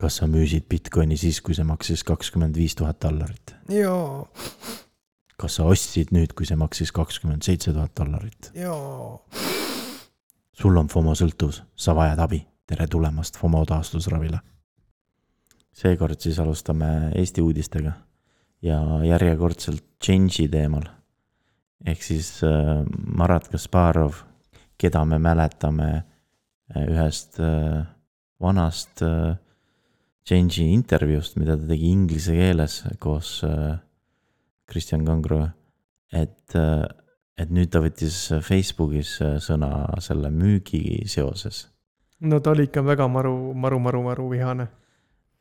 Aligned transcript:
kas 0.00 0.18
sa 0.20 0.28
müüsid 0.28 0.66
Bitcoini 0.68 1.16
siis, 1.16 1.40
kui 1.40 1.56
see 1.56 1.64
maksis 1.66 2.04
kakskümmend 2.06 2.56
viis 2.56 2.76
tuhat 2.76 3.00
dollarit? 3.02 3.54
jaa, 3.72 4.24
kas 5.40 5.58
sa 5.58 5.68
ostsid 5.70 6.12
nüüd, 6.16 6.34
kui 6.36 6.48
see 6.48 6.58
maksis 6.60 6.92
kakskümmend 6.96 7.46
seitse 7.46 7.72
tuhat 7.72 7.94
dollarit? 7.98 8.50
jaa. 8.56 9.16
sul 10.52 10.76
on 10.76 10.90
FOMO 10.92 11.16
sõltuvus, 11.16 11.62
sa 11.74 11.96
vajad 11.96 12.20
abi. 12.26 12.42
tere 12.66 12.88
tulemast 12.92 13.40
FOMO 13.40 13.64
taastusravile. 13.68 14.42
seekord 15.72 16.20
siis 16.20 16.38
alustame 16.44 17.12
Eesti 17.16 17.44
uudistega 17.44 17.94
ja 18.62 18.82
järjekordselt 19.04 19.84
Change'i 20.04 20.48
teemal. 20.52 20.84
ehk 21.86 22.02
siis 22.02 22.42
äh, 22.44 22.84
Marat 23.16 23.48
Kasparov, 23.48 24.20
keda 24.76 25.04
me 25.04 25.18
mäletame 25.18 25.90
äh, 25.96 26.84
ühest 26.84 27.40
äh, 27.40 27.86
vanast 28.40 29.00
äh, 29.02 29.36
Change'i 30.26 30.72
intervjuust, 30.74 31.36
mida 31.38 31.54
ta 31.54 31.68
tegi 31.70 31.86
inglise 31.94 32.34
keeles 32.34 32.80
koos 32.98 33.38
äh, 33.46 33.76
Kristjan 34.66 35.04
Kangro, 35.06 35.44
et, 36.10 36.54
äh, 36.58 36.82
et 37.38 37.52
nüüd 37.54 37.70
ta 37.70 37.78
võttis 37.84 38.16
Facebookis 38.42 39.12
äh, 39.22 39.36
sõna 39.42 39.70
selle 40.02 40.32
müügi 40.34 41.04
seoses. 41.06 41.68
no 42.26 42.40
ta 42.42 42.56
oli 42.56 42.66
ikka 42.66 42.82
väga 42.82 43.06
maru, 43.06 43.36
maru, 43.54 43.78
maru, 43.78 44.00
maru 44.02 44.26
vihane. 44.32 44.66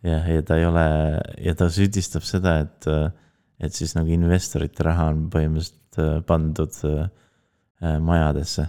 jah, 0.06 0.28
ja 0.30 0.44
ta 0.46 0.60
ei 0.62 0.68
ole, 0.70 0.84
ja 1.42 1.56
ta 1.58 1.70
süüdistab 1.74 2.28
seda, 2.28 2.60
et, 2.68 2.86
et 3.58 3.74
siis 3.74 3.96
nagu 3.98 4.14
investorite 4.14 4.86
raha 4.86 5.08
on 5.16 5.24
põhimõtteliselt 5.34 6.28
pandud 6.30 6.78
majadesse. 7.82 8.68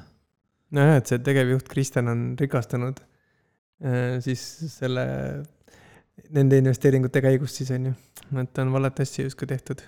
nojah, 0.73 0.97
et 0.97 1.12
see 1.12 1.20
tegevjuht 1.28 1.69
Kristjan 1.69 2.09
on 2.09 2.25
rikastunud 2.41 3.05
siis 4.25 4.41
selle 4.73 5.05
nende 6.37 6.59
investeeringute 6.62 7.23
käigus 7.25 7.59
siis 7.59 7.70
on 7.75 7.91
ju, 7.91 7.95
et 8.43 8.62
on 8.62 8.73
valet 8.75 9.05
asja 9.05 9.27
justkui 9.27 9.48
tehtud. 9.50 9.83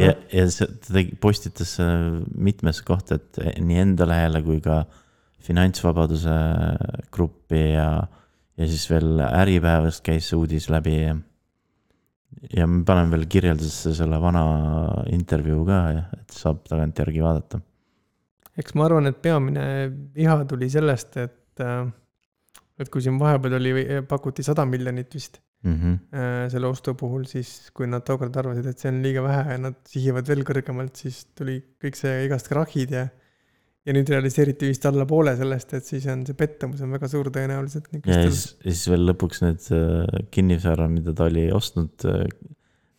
ja, 0.00 0.14
ja 0.32 0.46
ta 0.50 1.04
postitas 1.20 1.76
mitmes 2.34 2.82
kohta, 2.86 3.18
et 3.20 3.60
nii 3.60 3.80
enda 3.84 4.08
lehele 4.08 4.42
kui 4.46 4.60
ka 4.64 4.84
finantsvabaduse 5.44 6.36
gruppi 7.12 7.62
ja, 7.72 7.88
ja 8.60 8.68
siis 8.68 8.84
veel 8.90 9.22
Äripäevast 9.24 10.04
käis 10.04 10.28
see 10.30 10.38
uudis 10.38 10.68
läbi 10.72 10.96
ja. 10.98 11.16
ja 12.56 12.68
ma 12.68 12.84
panen 12.86 13.12
veel 13.12 13.26
kirjeldusesse 13.30 13.94
selle 14.02 14.20
vana 14.22 14.44
intervjuu 15.12 15.64
ka 15.68 15.80
et 15.96 16.36
saab 16.36 16.62
tagantjärgi 16.68 17.24
vaadata. 17.24 17.62
eks 18.60 18.76
ma 18.76 18.86
arvan, 18.88 19.08
et 19.10 19.22
peamine 19.22 19.64
viha 20.16 20.42
tuli 20.48 20.68
sellest, 20.70 21.16
et 21.16 21.64
äh, 21.64 21.88
et 22.80 22.90
kui 22.92 23.04
siin 23.04 23.18
vahepeal 23.20 23.58
oli, 23.58 23.72
pakuti 24.08 24.44
sada 24.46 24.64
miljonit 24.68 25.14
vist 25.14 25.40
mm 25.62 25.76
-hmm. 25.76 26.50
selle 26.52 26.66
ostu 26.66 26.94
puhul, 26.94 27.24
siis 27.28 27.70
kui 27.74 27.86
nad 27.86 28.04
tookord 28.06 28.36
arvasid, 28.36 28.66
et 28.66 28.78
see 28.78 28.92
on 28.92 29.00
liiga 29.04 29.22
vähe 29.22 29.56
ja 29.56 29.62
nad 29.68 29.80
sihivad 29.86 30.28
veel 30.28 30.44
kõrgemalt, 30.50 30.94
siis 30.96 31.24
tuli 31.36 31.60
kõik 31.84 31.98
see 31.98 32.24
igast 32.26 32.48
krahhid 32.48 32.94
ja. 32.96 33.08
ja 33.86 33.96
nüüd 33.96 34.08
realiseeriti 34.12 34.68
vist 34.70 34.86
alla 34.86 35.06
poole 35.06 35.36
sellest, 35.36 35.74
et 35.74 35.84
siis 35.84 36.06
on 36.12 36.24
see 36.26 36.38
pettumus 36.38 36.80
on 36.84 36.96
väga 36.96 37.08
suur 37.08 37.30
tõenäoliselt. 37.34 37.90
ja 38.04 38.22
siis, 38.22 38.56
siis 38.62 38.86
veel 38.92 39.08
lõpuks 39.12 39.44
need 39.44 39.68
äh, 39.76 40.24
kinnisvara, 40.30 40.88
mida 40.88 41.12
ta 41.16 41.28
oli 41.32 41.50
ostnud 41.52 42.08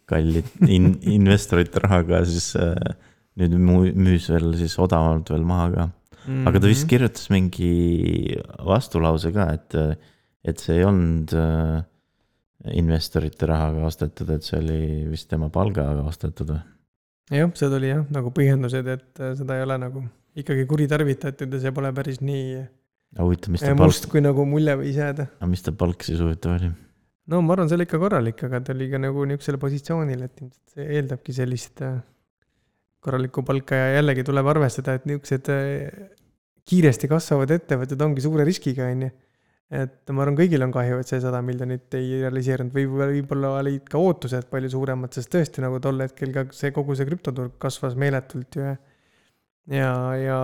kallid 0.06 0.46
in, 0.68 0.94
investorite 1.18 1.82
rahaga, 1.86 2.26
siis 2.26 2.54
nüüd 3.40 3.58
müüs 3.58 4.30
veel 4.30 4.54
siis 4.60 4.78
odavamalt 4.80 5.30
veel 5.34 5.46
maha 5.48 5.68
ka 5.74 5.90
mm. 6.26 6.34
-hmm. 6.34 6.48
aga 6.50 6.60
ta 6.60 6.68
vist 6.68 6.86
mhm. 6.86 6.90
kirjutas 6.90 7.30
mingi 7.34 7.72
vastulause 8.66 9.32
ka, 9.36 9.48
et, 9.54 9.78
et 10.44 10.60
see 10.60 10.80
ei 10.80 10.86
olnud 10.88 11.34
äh, 11.34 11.82
investorite 12.78 13.50
rahaga 13.50 13.86
ostetud, 13.88 14.30
et 14.30 14.46
see 14.46 14.60
oli 14.60 14.82
vist 15.10 15.30
tema 15.30 15.50
palgaga 15.50 16.04
ostetud 16.06 16.54
või? 16.54 16.62
jah, 17.32 17.54
see 17.56 17.72
tuli 17.72 17.92
jah, 17.94 18.06
nagu 18.14 18.34
põhjendused, 18.36 18.92
et 18.92 19.24
äh, 19.24 19.34
seda 19.40 19.58
ei 19.58 19.66
ole 19.66 19.80
nagu 19.82 20.06
ikkagi 20.42 20.68
kuritarvitatud 20.70 21.58
ja 21.58 21.64
see 21.66 21.74
pole 21.76 21.92
päris 21.96 22.22
nii. 22.24 22.62
huvitav, 23.20 23.56
mis 23.56 23.64
ta 23.64 23.74
palk. 23.74 23.92
must, 23.92 24.08
kui 24.12 24.24
nagu 24.24 24.46
mulje 24.48 24.78
võis 24.80 25.00
jääda. 25.00 25.28
aga 25.40 25.52
mis 25.52 25.66
ta 25.66 25.76
palk 25.76 26.06
siis 26.08 26.22
huvitav 26.24 26.58
oli? 26.60 26.72
no 27.32 27.42
ma 27.46 27.56
arvan, 27.56 27.72
see 27.72 27.80
oli 27.80 27.88
ikka 27.88 28.00
korralik, 28.02 28.46
aga 28.48 28.62
ta 28.66 28.76
oli 28.76 28.90
ka 28.92 29.02
nagu 29.02 29.26
niisugusel 29.28 29.60
positsioonil, 29.62 30.26
et 30.28 30.44
ilmselt 30.44 30.76
see 30.76 30.88
eeldabki 31.00 31.36
sellist 31.36 31.84
äh, 31.88 32.00
korralikku 33.02 33.44
palka 33.46 33.78
ja 33.78 33.98
jällegi 33.98 34.26
tuleb 34.28 34.48
arvestada, 34.54 34.96
et 34.98 35.08
niisugused 35.10 35.50
äh, 35.54 36.08
kiiresti 36.70 37.10
kasvavad 37.12 37.52
ettevõtted 37.58 38.02
ongi 38.06 38.24
suure 38.24 38.46
riskiga, 38.48 38.88
on 38.94 39.06
ju. 39.08 39.12
et 39.82 40.12
ma 40.12 40.26
arvan, 40.26 40.36
kõigil 40.38 40.64
on 40.66 40.74
kahju, 40.76 41.00
et 41.02 41.12
see 41.12 41.22
sada 41.24 41.40
miljonit 41.46 41.96
ei 41.98 42.20
realiseerunud 42.22 42.76
või 42.76 42.88
võib-olla 42.92 43.54
olid 43.62 43.86
ka 43.90 44.02
ootused 44.02 44.50
palju 44.52 44.74
suuremad, 44.74 45.14
sest 45.16 45.32
tõesti 45.34 45.64
nagu 45.64 45.80
tol 45.84 46.04
hetkel 46.04 46.34
ka 46.36 46.46
see 46.56 46.74
kogu 46.76 46.98
see 47.00 47.08
krüptoturg 47.08 47.56
kasvas 47.62 47.96
meeletult 48.00 48.60
ju. 48.60 48.74
ja, 49.72 49.94
ja 50.20 50.42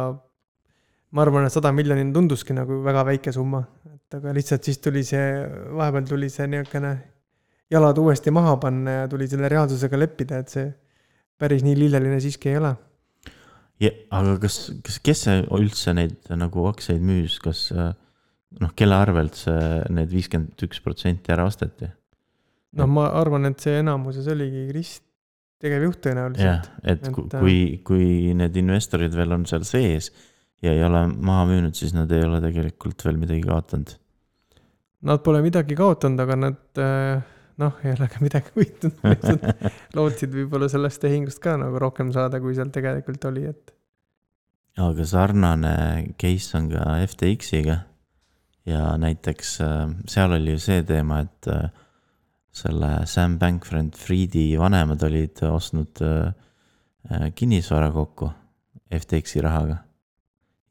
ma 1.11 1.25
arvan, 1.25 1.45
et 1.47 1.53
sada 1.53 1.73
miljonit 1.75 2.13
tunduski 2.15 2.55
nagu 2.55 2.81
väga 2.85 3.03
väike 3.11 3.35
summa, 3.35 3.61
et 3.93 4.17
aga 4.17 4.33
lihtsalt 4.35 4.65
siis 4.65 4.81
tuli 4.83 5.03
see, 5.07 5.27
vahepeal 5.77 6.09
tuli 6.09 6.31
see 6.31 6.47
niisugune 6.49 6.95
jalad 7.71 7.97
uuesti 7.99 8.31
maha 8.31 8.55
panna 8.63 9.01
ja 9.01 9.07
tuli 9.11 9.27
selle 9.27 9.51
reaalsusega 9.51 9.99
leppida, 9.99 10.41
et 10.41 10.55
see 10.55 10.67
päris 11.41 11.63
nii 11.65 11.77
lilleline 11.77 12.19
siiski 12.23 12.53
ei 12.53 12.59
ole. 12.61 12.73
ja, 13.83 13.93
aga 14.17 14.37
kas, 14.43 14.59
kas, 14.85 14.99
kes 15.05 15.23
see 15.27 15.41
üldse 15.57 15.95
neid 15.97 16.31
nagu 16.35 16.67
aktsiaid 16.71 17.03
müüs, 17.05 17.39
kas 17.43 17.67
noh, 17.71 18.73
kelle 18.77 18.97
arvelt 18.97 19.37
see 19.39 19.83
need 19.93 20.13
viiskümmend 20.13 20.67
üks 20.67 20.81
protsenti 20.83 21.33
ära 21.35 21.47
osteti? 21.49 21.89
no 22.77 22.87
ma 22.91 23.09
arvan, 23.19 23.49
et 23.49 23.61
see 23.63 23.79
enamuses 23.81 24.27
oligi 24.31 24.65
Krist, 24.71 25.03
tegevjuht 25.63 26.01
tõenäoliselt. 26.05 26.47
jah, 26.47 26.81
et 26.93 27.05
kui, 27.13 27.29
kui, 27.37 27.59
kui 27.85 28.33
need 28.37 28.57
investorid 28.61 29.15
veel 29.17 29.37
on 29.37 29.45
seal 29.49 29.65
sees 29.67 30.11
ja 30.63 30.73
ei 30.73 30.83
ole 30.85 31.05
maha 31.13 31.45
müünud, 31.51 31.77
siis 31.77 31.93
nad 31.95 32.11
ei 32.13 32.25
ole 32.25 32.41
tegelikult 32.43 33.03
veel 33.05 33.17
midagi 33.21 33.43
kaotanud. 33.45 33.93
Nad 35.07 35.21
pole 35.25 35.43
midagi 35.45 35.77
kaotanud, 35.77 36.21
aga 36.23 36.37
nad 36.41 36.81
äh, 36.81 37.25
noh, 37.61 37.79
ei 37.83 37.93
ole 37.95 38.07
ka 38.11 38.21
midagi 38.23 38.53
võitnud 38.57 39.01
lihtsalt 39.05 39.47
lootsid 39.97 40.33
võib-olla 40.33 40.69
sellest 40.71 41.01
tehingust 41.03 41.41
ka 41.43 41.57
nagu 41.59 41.79
rohkem 41.81 42.11
saada, 42.15 42.41
kui 42.43 42.55
seal 42.57 42.71
tegelikult 42.73 43.27
oli, 43.31 43.47
et. 43.49 43.73
aga 44.81 45.07
sarnane 45.09 45.73
case 46.21 46.57
on 46.59 46.69
ka 46.73 46.97
FTX-iga. 47.07 47.79
ja 48.69 48.83
näiteks 49.01 49.57
äh, 49.65 49.85
seal 50.09 50.37
oli 50.37 50.55
ju 50.55 50.63
see 50.67 50.83
teema, 50.87 51.23
et 51.25 51.51
äh, 51.51 51.69
selle 52.57 52.91
Sam 53.05 53.37
Bankman-Friedi 53.41 54.49
vanemad 54.59 55.03
olid 55.05 55.41
ostnud 55.49 56.01
äh, 56.05 57.31
kinnisvara 57.35 57.91
kokku 57.95 58.31
FTX-i 58.93 59.41
rahaga. 59.41 59.81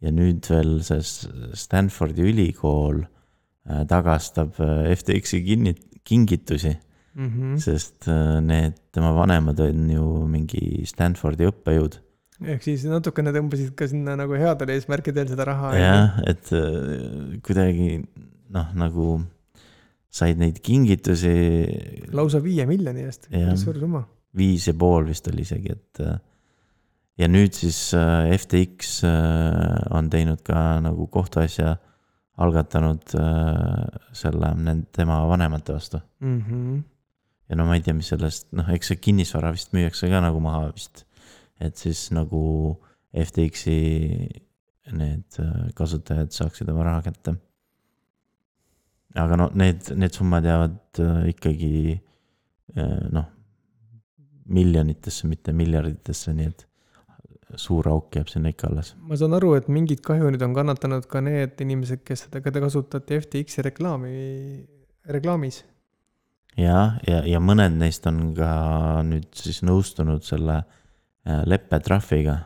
ja 0.04 0.12
nüüd 0.12 0.46
veel 0.50 0.78
see 0.86 1.02
Stanfordi 1.56 2.26
ülikool 2.30 3.04
tagastab 3.90 4.54
FTX-i 4.56 5.40
kinni, 5.42 5.72
kingitusi 6.06 6.76
mm. 7.16 7.28
-hmm. 7.28 7.58
sest 7.58 8.08
äh, 8.08 8.40
need 8.40 8.74
tema 8.92 9.12
vanemad 9.14 9.60
on 9.60 9.90
ju 9.90 10.04
mingi 10.30 10.84
Stanfordi 10.86 11.48
õppejõud. 11.50 12.00
ehk 12.44 12.66
siis 12.66 12.84
natukene 12.90 13.32
tõmbasid 13.32 13.72
ka 13.78 13.88
sinna 13.88 14.16
nagu 14.20 14.36
headel 14.36 14.74
eesmärkidel 14.74 15.30
seda 15.32 15.48
raha. 15.48 15.72
jah, 15.80 16.20
et 16.26 16.52
äh, 16.52 17.40
kuidagi 17.46 18.02
noh, 18.52 18.68
nagu 18.74 19.08
said 20.10 20.38
neid 20.40 20.60
kingitusi. 20.64 21.34
lausa 22.12 22.42
viie 22.44 22.66
miljoni 22.68 23.08
eest, 23.08 23.28
suur 23.64 23.80
summa. 23.80 24.06
viis 24.36 24.68
ja 24.68 24.74
pool 24.74 25.08
vist 25.08 25.28
oli 25.32 25.48
isegi, 25.48 25.72
et 25.72 26.04
äh, 26.04 26.18
ja 27.16 27.28
nüüd 27.32 27.56
siis 27.56 27.78
FTX 28.36 28.98
on 29.96 30.10
teinud 30.12 30.42
ka 30.44 30.82
nagu 30.84 31.06
kohtuasja 31.08 31.78
algatanud 32.36 33.14
äh, 33.16 34.00
selle, 34.12 34.52
tema 34.92 35.22
vanemate 35.28 35.72
vastu 35.72 36.00
mm. 36.20 36.40
-hmm. 36.40 36.82
ja 37.48 37.56
no 37.56 37.66
ma 37.66 37.74
ei 37.74 37.84
tea, 37.84 37.94
mis 37.94 38.08
sellest, 38.12 38.50
noh, 38.52 38.68
eks 38.70 38.92
see 38.92 39.00
kinnisvara 39.00 39.52
vist 39.52 39.72
müüakse 39.72 40.10
ka 40.10 40.20
nagu 40.20 40.40
maha 40.40 40.66
vist. 40.72 41.06
et 41.60 41.76
siis 41.76 42.10
nagu 42.12 42.42
FTX-i 43.16 44.28
need 44.92 45.38
äh, 45.40 45.70
kasutajad 45.74 46.30
saaksid 46.32 46.68
oma 46.70 46.84
raha 46.84 47.02
kätte. 47.02 47.36
aga 49.14 49.36
no 49.36 49.50
need, 49.54 49.88
need 49.96 50.12
summad 50.12 50.44
jäävad 50.44 51.00
äh, 51.00 51.28
ikkagi 51.32 52.00
äh, 52.76 53.08
noh, 53.10 53.24
miljonitesse, 54.44 55.26
mitte 55.26 55.52
miljarditesse, 55.52 56.34
nii 56.36 56.46
et 56.52 56.66
suur 57.54 57.86
auk 57.88 58.16
jääb 58.18 58.30
sinna 58.30 58.50
ikka 58.50 58.68
alles. 58.70 58.94
ma 58.98 59.16
saan 59.18 59.36
aru, 59.38 59.54
et 59.58 59.68
mingit 59.70 60.02
kahju 60.04 60.32
nüüd 60.32 60.42
on 60.42 60.54
kannatanud 60.56 61.06
ka 61.10 61.22
need 61.22 61.60
inimesed, 61.62 62.02
kes 62.06 62.26
seda, 62.26 62.42
keda 62.42 62.62
kasutati 62.64 63.20
FTX-i 63.20 63.64
reklaami, 63.68 64.12
reklaamis. 65.14 65.62
ja, 66.58 66.98
ja, 67.06 67.22
ja 67.22 67.40
mõned 67.42 67.78
neist 67.78 68.06
on 68.10 68.32
ka 68.36 68.50
nüüd 69.06 69.30
siis 69.38 69.62
nõustunud 69.66 70.26
selle 70.26 70.58
äh, 70.58 71.44
leppetrahviga. 71.46 72.40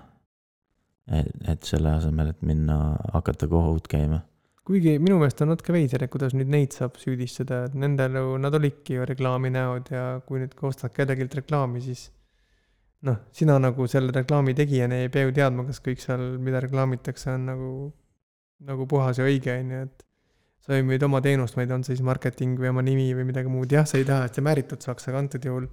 et, 1.10 1.32
et 1.48 1.64
selle 1.66 1.96
asemel, 1.96 2.34
et 2.34 2.42
minna, 2.46 2.96
hakata 3.14 3.48
kohut 3.48 3.88
käima. 3.88 4.20
kuigi 4.68 4.98
minu 5.00 5.16
meelest 5.18 5.40
on 5.40 5.54
natuke 5.54 5.72
veider, 5.72 6.04
et 6.04 6.12
kuidas 6.12 6.36
nüüd 6.36 6.52
neid 6.52 6.76
saab 6.76 7.00
süüdistada, 7.00 7.64
et 7.70 7.74
nendel 7.74 8.20
ju, 8.20 8.36
nad 8.38 8.54
olidki 8.54 9.00
ju 9.00 9.08
reklaaminäod 9.08 9.94
ja 9.96 10.06
kui 10.28 10.44
nüüd 10.44 10.52
ostad 10.68 10.92
kellelgi 10.92 11.32
reklaami, 11.40 11.80
siis 11.88 12.10
noh, 13.08 13.16
sina 13.36 13.56
nagu 13.62 13.86
selle 13.90 14.12
reklaami 14.14 14.54
tegijana 14.58 15.00
ei 15.04 15.10
pea 15.12 15.28
ju 15.28 15.34
teadma, 15.36 15.64
kas 15.68 15.80
kõik 15.84 16.02
seal, 16.02 16.26
mida 16.42 16.60
reklaamitakse, 16.64 17.32
on 17.36 17.48
nagu, 17.48 17.72
nagu 18.68 18.86
puhas 18.90 19.20
ja 19.20 19.26
õige, 19.28 19.56
on 19.56 19.74
ju, 19.74 19.82
et 19.88 20.06
sa 20.66 20.76
ju 20.76 20.86
müüd 20.86 21.04
oma 21.06 21.22
teenust, 21.24 21.56
ma 21.56 21.64
ei 21.64 21.70
tea, 21.70 21.78
on 21.80 21.86
see 21.86 21.96
siis 21.96 22.06
marketing 22.06 22.60
või 22.60 22.70
oma 22.72 22.84
nimi 22.84 23.08
või 23.16 23.26
midagi 23.30 23.52
muud, 23.52 23.72
jah, 23.72 23.88
sa 23.88 23.98
ei 24.00 24.06
taha, 24.08 24.28
et 24.28 24.36
see 24.36 24.44
määritud 24.44 24.84
saaks, 24.84 25.08
aga 25.08 25.22
antud 25.24 25.46
juhul 25.48 25.68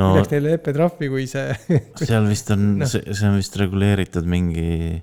no 0.00 0.12
milleks 0.12 0.32
neile 0.32 0.54
leppetrahvi, 0.54 1.08
kui 1.12 1.26
see 1.30 1.52
seal 2.08 2.28
vist 2.30 2.52
on 2.54 2.68
no., 2.80 2.88
see, 2.88 3.04
see 3.12 3.28
on 3.28 3.36
vist 3.36 3.58
reguleeritud 3.60 4.28
mingi, 4.28 5.02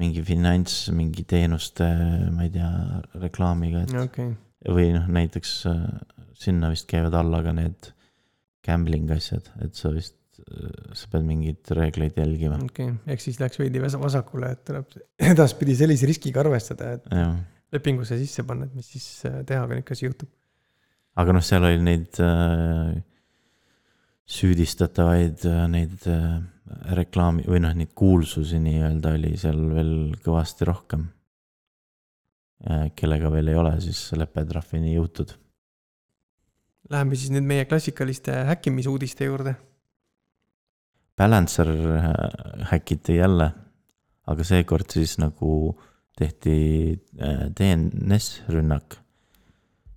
mingi 0.00 0.24
finants, 0.26 0.82
mingi 0.94 1.24
teenuste, 1.28 1.88
ma 2.34 2.44
ei 2.44 2.52
tea, 2.54 2.72
reklaamiga, 3.22 3.86
et 3.86 3.96
okay., 4.04 4.34
või 4.64 4.90
noh, 4.96 5.08
näiteks 5.12 5.54
äh, 5.70 5.80
sinna 6.40 6.70
vist 6.72 6.88
käivad 6.90 7.16
alla 7.16 7.40
ka 7.44 7.56
need 7.56 7.90
gambling 8.64 9.10
asjad, 9.12 9.48
et 9.64 9.76
sa 9.76 9.92
vist, 9.92 10.16
sa 10.94 11.08
pead 11.12 11.24
mingeid 11.26 11.72
reegleid 11.76 12.18
jälgima, 12.20 12.58
okei 12.60 12.90
okay., 12.90 13.14
ehk 13.14 13.22
siis 13.22 13.40
läks 13.40 13.58
veidi 13.60 13.80
vas- 13.82 13.96
vasakule, 14.00 14.52
et 14.54 14.62
tuleb 14.68 14.96
edaspidi 15.32 15.76
sellise 15.78 16.08
riskiga 16.10 16.42
arvestada, 16.44 16.94
et 16.98 17.08
jah. 17.10 17.34
lepingusse 17.74 18.18
sisse 18.20 18.44
panna, 18.46 18.68
et 18.68 18.76
mis 18.76 18.90
siis 18.96 19.06
äh, 19.28 19.40
teha, 19.48 19.64
kui 19.66 19.78
niisugune 19.78 19.96
asi 19.98 20.08
juhtub. 20.08 20.30
aga 21.22 21.36
noh, 21.36 21.44
seal 21.44 21.68
oli 21.68 21.80
neid 21.86 22.20
äh, 22.22 22.94
süüdistatavaid, 24.36 25.46
neid 25.72 26.08
äh, 26.12 26.28
reklaami 27.00 27.48
või 27.48 27.64
noh, 27.64 27.74
neid 27.76 27.92
kuulsusi 27.96 28.60
nii-öelda 28.62 29.16
oli 29.18 29.34
seal 29.40 29.60
veel 29.72 29.94
kõvasti 30.24 30.68
rohkem. 30.68 31.10
kellega 32.96 33.28
veel 33.28 33.50
ei 33.52 33.56
ole 33.60 33.74
siis 33.84 33.98
leppetrahvini 34.16 34.94
jõutud. 34.94 35.34
Läheme 36.88 37.16
siis 37.16 37.32
nüüd 37.34 37.44
meie 37.44 37.66
klassikaliste 37.68 38.32
häkkimisuudiste 38.48 39.28
juurde. 39.28 39.52
Balancer 41.16 41.68
äh, 41.68 42.66
häkiti 42.70 43.18
jälle, 43.20 43.50
aga 44.26 44.44
seekord 44.44 44.90
siis 44.90 45.16
nagu 45.22 45.74
tehti 46.18 46.56
äh, 47.20 47.46
DNS-rünnak. 47.54 48.98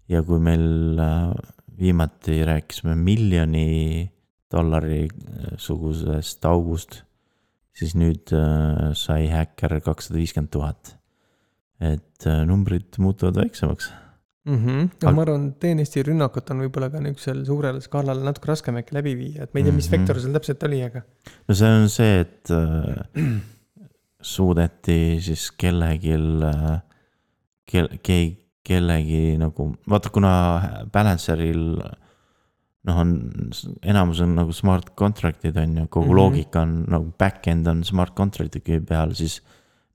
ja 0.07 0.21
kui 0.23 0.39
meil 0.39 0.99
äh, 0.99 1.33
viimati 1.79 2.39
rääkisime 2.45 2.95
miljoni 2.95 4.09
dollari 4.51 5.07
sugusest 5.59 6.45
august, 6.45 7.01
siis 7.75 7.91
nüüd 7.99 8.31
sai 8.95 9.27
häkker 9.27 9.75
kakssada 9.83 10.17
viiskümmend 10.17 10.49
tuhat. 10.53 10.95
et 11.79 12.25
numbrid 12.47 12.95
muutuvad 12.97 13.35
väiksemaks. 13.37 13.91
mm. 14.47 14.63
-hmm. 14.63 14.89
No 15.03 15.11
ma 15.11 15.25
arvan, 15.25 15.51
DNS-i 15.61 16.03
rünnakut 16.07 16.49
on 16.53 16.63
võib-olla 16.65 16.89
ka 16.93 17.01
niisugusel 17.03 17.43
suurel 17.45 17.81
skaalal 17.83 18.23
natuke 18.25 18.51
raskem 18.51 18.79
äkki 18.81 18.97
läbi 18.97 19.13
viia, 19.19 19.43
et 19.43 19.53
ma 19.53 19.61
ei 19.61 19.67
tea, 19.67 19.75
mis 19.75 19.89
Mhm. 19.89 19.97
vektor 19.97 20.21
seal 20.23 20.33
täpselt 20.33 20.63
oli, 20.63 20.81
aga 20.83 21.03
no 21.47 21.55
see 21.55 21.71
on 21.81 21.89
see, 21.89 22.19
et 22.25 22.51
äh, 22.51 23.21
suudeti 24.33 24.99
siis 25.21 25.51
kellelgi 25.51 26.13
äh,, 26.17 26.81
kel-, 27.71 27.93
keegi, 28.01 28.37
kellegi 28.67 29.37
nagu, 29.39 29.71
vaata 29.87 30.09
kuna 30.11 30.33
Balanceril 30.91 31.79
noh, 32.87 32.99
on 33.03 33.11
enamus 33.83 34.21
on 34.23 34.35
nagu 34.35 34.53
smart 34.55 34.93
contract'id 34.99 35.57
on 35.59 35.77
ju, 35.77 35.87
kogu 35.87 36.05
mm. 36.05 36.11
-hmm. 36.11 36.15
loogika 36.15 36.61
on 36.61 36.85
nagu 36.87 37.13
back-end 37.19 37.67
on 37.67 37.83
smart 37.83 38.15
contract'i 38.15 38.79
peal, 38.79 39.13
siis 39.13 39.41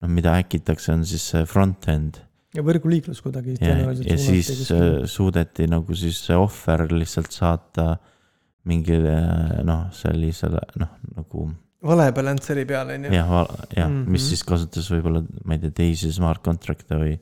noh, 0.02 0.08
mida 0.08 0.36
häkitakse, 0.36 0.92
on 0.92 1.06
siis 1.06 1.30
see 1.30 1.44
front-end 1.44 2.22
ja 2.56 2.64
võrguliiklus 2.66 3.22
kuidagi. 3.24 3.56
ja, 3.60 3.76
ja 4.04 4.18
siis 4.20 4.70
äh, 4.70 5.02
suudeti 5.10 5.66
nagu 5.70 5.96
siis 5.96 6.20
see 6.26 6.38
ohver 6.38 6.86
lihtsalt 6.92 7.32
saata 7.32 7.96
mingile 8.68 9.16
noh, 9.66 9.88
sellisele 9.96 10.62
noh, 10.78 10.96
nagu 11.16 11.48
vale 11.82 12.12
balanseri 12.14 12.64
peale, 12.68 12.96
on 12.98 13.08
ju. 13.08 13.12
jah, 13.16 13.30
jah 13.76 13.88
mm, 13.88 14.02
-hmm. 14.04 14.10
mis 14.10 14.22
Mhm. 14.22 14.28
siis 14.28 14.44
kasutas 14.44 14.90
võib-olla, 14.90 15.24
ma 15.44 15.54
ei 15.54 15.58
tea, 15.58 15.70
teisi 15.70 16.12
smart 16.12 16.42
contract'e 16.44 16.98
või, 16.98 17.18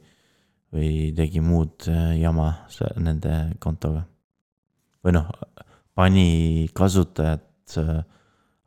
või 0.73 1.15
tegi 1.17 1.41
muud 1.41 1.89
äh, 1.89 2.21
jama 2.21 2.53
nende 2.97 3.57
kontoga. 3.59 4.05
või 5.05 5.13
noh, 5.17 5.31
pani 5.95 6.69
kasutajat 6.75 7.79
äh, 7.79 8.03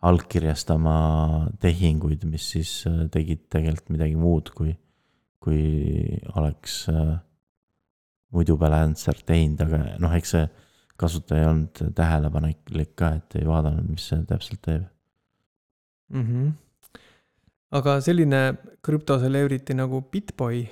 allkirjastama 0.02 1.50
tehinguid, 1.60 2.26
mis 2.26 2.50
siis 2.56 2.88
äh, 2.88 3.06
tegid 3.12 3.46
tegelikult 3.50 3.90
midagi 3.90 4.16
muud, 4.16 4.50
kui, 4.50 4.76
kui 5.44 5.64
oleks 6.40 6.84
äh, 6.92 7.16
muidu 8.34 8.58
balancer 8.60 9.20
teinud, 9.28 9.62
aga 9.66 9.82
noh, 10.02 10.14
eks 10.18 10.36
see 10.36 10.44
kasutaja 11.00 11.44
ei 11.44 11.50
olnud 11.50 11.96
tähelepanelik 11.98 12.94
ka, 13.00 13.16
et 13.20 13.40
ei 13.40 13.48
vaadanud, 13.48 13.88
mis 13.90 14.06
see 14.12 14.22
täpselt 14.30 14.62
teeb. 14.66 14.86
mm. 16.14 16.24
-hmm. 16.28 16.52
aga 17.80 18.00
selline 18.02 18.42
krüptocelebrity 18.86 19.74
nagu 19.74 20.02
Bitboy, 20.02 20.66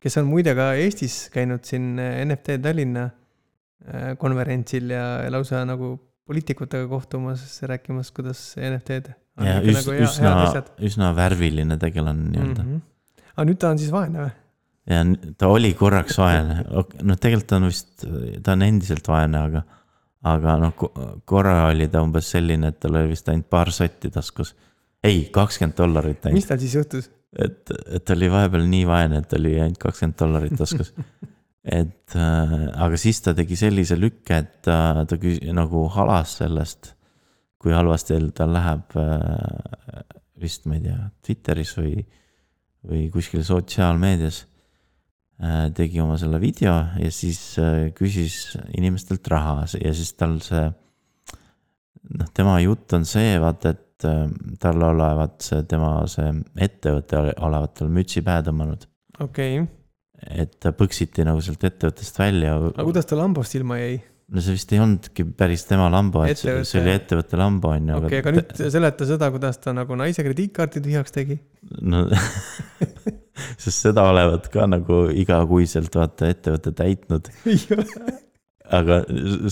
kes 0.00 0.16
on 0.18 0.30
muide 0.30 0.54
ka 0.54 0.72
Eestis 0.74 1.28
käinud 1.34 1.64
siin 1.64 1.96
NFT 1.98 2.62
Tallinna 2.62 3.04
äh, 3.04 4.16
konverentsil 4.18 4.90
ja 4.90 5.04
lausa 5.30 5.64
nagu 5.64 5.98
poliitikutega 6.26 6.86
kohtumas, 6.88 7.62
rääkimas, 7.62 8.12
kuidas 8.14 8.54
NFT-d. 8.56 9.12
nagu 9.42 9.66
üs, 9.66 9.88
üsna, 10.06 10.62
üsna 10.78 11.10
värviline 11.16 11.76
tegelane 11.80 12.30
nii-öelda 12.30 12.62
mm. 12.62 12.72
-hmm. 12.76 12.91
Aga 13.36 13.48
nüüd 13.48 13.60
ta 13.60 13.72
on 13.72 13.80
siis 13.80 13.92
vaene 13.94 14.24
või? 14.24 14.32
ja 14.92 15.04
ta 15.38 15.50
oli 15.52 15.72
korraks 15.78 16.18
vaene, 16.18 16.62
noh, 16.66 17.18
tegelikult 17.20 17.56
on 17.58 17.68
vist, 17.70 18.04
ta 18.42 18.56
on 18.56 18.66
endiselt 18.66 19.08
vaene, 19.08 19.42
aga, 19.46 19.64
aga 20.32 20.58
noh, 20.64 20.86
korra 21.28 21.56
oli 21.70 21.88
ta 21.92 22.02
umbes 22.04 22.32
selline, 22.34 22.72
et 22.72 22.80
tal 22.82 22.98
oli 22.98 23.12
vist 23.14 23.30
ainult 23.30 23.50
paar 23.52 23.70
sotti 23.74 24.10
taskus. 24.12 24.54
ei, 25.02 25.28
kakskümmend 25.34 25.76
dollarit 25.78 26.26
ainult, 26.26 26.40
mis 26.40 26.48
tal 26.50 26.62
siis 26.62 26.74
juhtus? 26.78 27.10
et, 27.38 27.62
et 27.70 28.04
ta 28.04 28.16
oli 28.16 28.30
vahepeal 28.32 28.66
nii 28.68 28.88
vaene, 28.88 29.22
et 29.22 29.36
oli 29.38 29.54
ainult 29.60 29.80
kakskümmend 29.82 30.18
dollarit 30.18 30.56
taskus. 30.58 30.92
et 31.62 32.16
äh, 32.18 32.56
aga 32.74 32.98
siis 32.98 33.22
ta 33.22 33.36
tegi 33.38 33.56
sellise 33.58 33.96
lükke, 33.98 34.40
et 34.42 34.56
ta, 34.66 35.04
ta 35.08 35.18
küs-, 35.20 35.42
nagu 35.54 35.86
halas 35.94 36.40
sellest, 36.42 36.96
kui 37.62 37.74
halvasti 37.74 38.18
tal 38.34 38.50
läheb 38.56 38.98
äh, 38.98 40.02
vist, 40.42 40.66
ma 40.66 40.74
ei 40.74 40.88
tea, 40.88 40.98
Twitteris 41.22 41.76
või, 41.78 42.02
või 42.88 43.06
kuskil 43.12 43.44
sotsiaalmeedias 43.46 44.42
äh, 44.42 45.66
tegi 45.76 46.00
oma 46.02 46.18
selle 46.20 46.40
video 46.42 46.74
ja 46.98 47.10
siis 47.14 47.40
äh, 47.62 47.90
küsis 47.96 48.56
inimestelt 48.76 49.28
raha 49.32 49.66
ja 49.78 49.94
siis 49.94 50.14
tal 50.18 50.38
see, 50.44 50.64
noh, 52.18 52.32
tema 52.34 52.58
jutt 52.64 52.96
on 52.98 53.06
see, 53.08 53.36
vaata, 53.42 53.74
et 53.76 54.08
äh, 54.08 54.24
tal 54.62 54.88
olevat 54.88 55.38
see 55.46 55.62
tema 55.70 55.94
see 56.10 56.32
ettevõte 56.68 57.20
ole- 57.20 57.36
olevat 57.48 57.78
tal 57.80 57.92
mütsi 57.92 58.24
pähe 58.26 58.44
tõmmanud. 58.48 58.88
okei 59.20 59.60
okay., 59.60 59.78
et 60.22 60.52
ta 60.62 60.70
põksiti 60.70 61.24
nagu 61.26 61.40
sealt 61.42 61.64
ettevõttest 61.66 62.18
välja. 62.18 62.54
aga 62.58 62.86
kuidas 62.86 63.08
ta 63.10 63.18
lambost 63.18 63.54
ilma 63.58 63.78
jäi? 63.80 64.00
no 64.32 64.42
see 64.42 64.56
vist 64.56 64.70
ei 64.72 64.80
olnudki 64.80 65.24
päris 65.38 65.64
tema 65.68 65.88
lambo, 65.92 66.22
et 66.26 66.40
see, 66.40 66.54
see 66.66 66.80
oli 66.80 66.94
ettevõtte 66.94 67.38
lambo 67.38 67.72
on 67.76 67.90
ju. 67.90 68.02
okei 68.02 68.08
okay,, 68.08 68.22
aga 68.22 68.34
nüüd 68.38 68.70
seleta 68.74 69.08
seda, 69.08 69.30
kuidas 69.34 69.58
ta 69.62 69.74
nagu 69.76 69.98
naise 69.98 70.24
krediitkaarti 70.24 70.82
tühjaks 70.84 71.14
tegi. 71.14 71.38
no 71.82 72.06
sest 73.62 73.88
seda 73.88 74.06
olevat 74.10 74.48
ka 74.52 74.66
nagu 74.70 75.04
igakuiselt 75.10 75.94
vaata 75.98 76.30
ettevõte 76.32 76.74
täitnud, 76.78 77.30
aga 78.78 79.02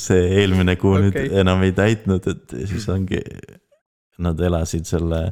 see 0.00 0.26
eelmine 0.42 0.76
kuu 0.80 0.97
okay. 0.99 1.11
Nüüd 1.11 1.38
enam 1.42 1.64
ei 1.66 1.75
täitnud, 1.76 2.28
et 2.30 2.57
siis 2.71 2.88
ongi, 2.92 3.21
nad 4.21 4.40
elasid 4.40 4.88
selle 4.88 5.30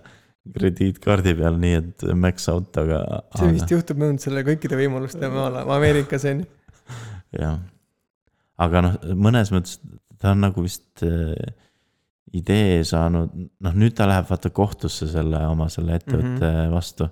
krediitkaardi 0.54 1.34
peal, 1.36 1.58
nii 1.60 1.78
et 1.78 2.04
max 2.16 2.48
out, 2.52 2.72
aga. 2.80 3.02
see 3.36 3.54
vist 3.56 3.72
juhtub 3.72 4.00
mööda 4.00 4.22
selle 4.22 4.44
kõikide 4.46 4.78
võimaluste 4.80 5.28
maal 5.32 5.60
Ameerikas 5.64 6.24
on 6.30 6.44
ju. 6.44 6.50
jah, 7.42 7.58
aga 8.64 8.84
noh, 8.86 9.00
mõnes 9.28 9.52
mõttes 9.52 9.76
ta 10.18 10.32
on 10.34 10.42
nagu 10.42 10.64
vist 10.64 11.04
äh, 11.06 11.34
idee 12.36 12.82
saanud, 12.86 13.32
noh 13.64 13.78
nüüd 13.78 13.96
ta 13.96 14.08
läheb 14.08 14.28
vaata 14.28 14.50
kohtusse 14.54 15.08
selle 15.10 15.40
oma 15.48 15.68
selle 15.72 15.96
ettevõtte 15.98 16.44
mm 16.44 16.58
-hmm. 16.58 16.74
vastu. 16.74 17.08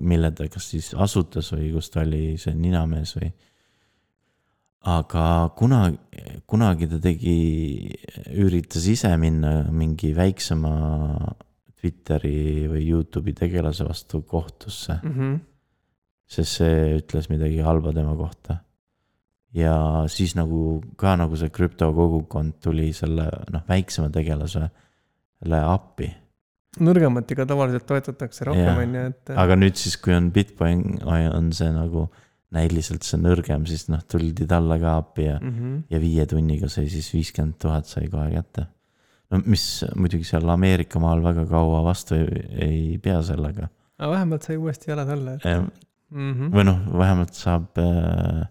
Mille 0.00 0.30
ta 0.30 0.48
kas 0.48 0.70
siis 0.72 0.92
asutas 0.94 1.52
või 1.52 1.72
kus 1.74 1.90
ta 1.90 2.00
oli 2.04 2.36
see 2.40 2.54
ninamees 2.54 3.16
või. 3.16 3.30
aga 4.82 5.52
kunagi, 5.54 5.98
kunagi 6.46 6.88
ta 6.90 6.98
tegi, 7.02 7.36
üritas 8.34 8.86
ise 8.90 9.12
minna 9.20 9.70
mingi 9.70 10.10
väiksema 10.16 10.72
Twitteri 11.82 12.68
või 12.70 12.82
Youtube'i 12.88 13.34
tegelase 13.34 13.86
vastu 13.86 14.22
kohtusse 14.22 15.00
Mhm. 15.02 15.36
sest 16.26 16.58
see 16.58 16.98
ütles 16.98 17.28
midagi 17.30 17.60
halba 17.60 17.92
tema 17.92 18.16
kohta. 18.16 18.60
ja 19.54 20.04
siis 20.08 20.34
nagu 20.34 20.82
ka 20.96 21.16
nagu 21.16 21.36
see 21.36 21.50
krüptokogukond 21.50 22.54
tuli 22.60 22.92
selle 22.92 23.28
noh, 23.52 23.62
väiksema 23.68 24.08
tegelasele 24.10 24.70
appi. 25.62 26.08
Nõrgemat 26.80 27.32
ikka 27.34 27.46
tavaliselt 27.48 27.84
toetatakse 27.88 28.46
rohkem, 28.48 28.78
on 28.80 28.94
ju, 28.96 29.06
et 29.12 29.32
aga 29.44 29.56
nüüd 29.58 29.76
siis, 29.80 29.98
kui 30.00 30.14
on 30.16 30.30
Bitcoin 30.32 31.02
on 31.04 31.50
see 31.56 31.68
nagu 31.74 32.06
näiliselt 32.52 33.04
see 33.06 33.20
nõrgem, 33.20 33.64
siis 33.68 33.86
noh, 33.92 34.00
tuldi 34.08 34.46
talle 34.48 34.78
ka 34.80 34.96
appi 35.00 35.26
ja 35.26 35.38
mm. 35.40 35.52
-hmm. 35.52 35.82
ja 35.92 36.00
viie 36.00 36.26
tunniga 36.28 36.68
sai 36.72 36.88
siis 36.92 37.08
viiskümmend 37.12 37.58
tuhat 37.60 37.86
sai 37.88 38.08
kohe 38.12 38.30
kätte. 38.32 38.66
no 39.30 39.40
mis 39.46 39.84
muidugi 39.96 40.24
seal 40.28 40.48
Ameerika 40.48 41.00
maal 41.00 41.22
väga 41.24 41.46
kaua 41.48 41.84
vastu 41.84 42.14
ei, 42.14 42.42
ei 42.68 42.98
pea 42.98 43.22
sellega. 43.22 43.68
aga 43.98 44.10
vähemalt 44.10 44.42
sai 44.42 44.56
uuesti 44.56 44.90
jalad 44.90 45.08
alla, 45.08 45.34
et 45.34 45.44
mm. 45.44 46.32
-hmm. 46.32 46.52
või 46.52 46.64
noh, 46.64 46.80
vähemalt 46.98 47.34
saab 47.34 47.78
äh, 47.78 48.46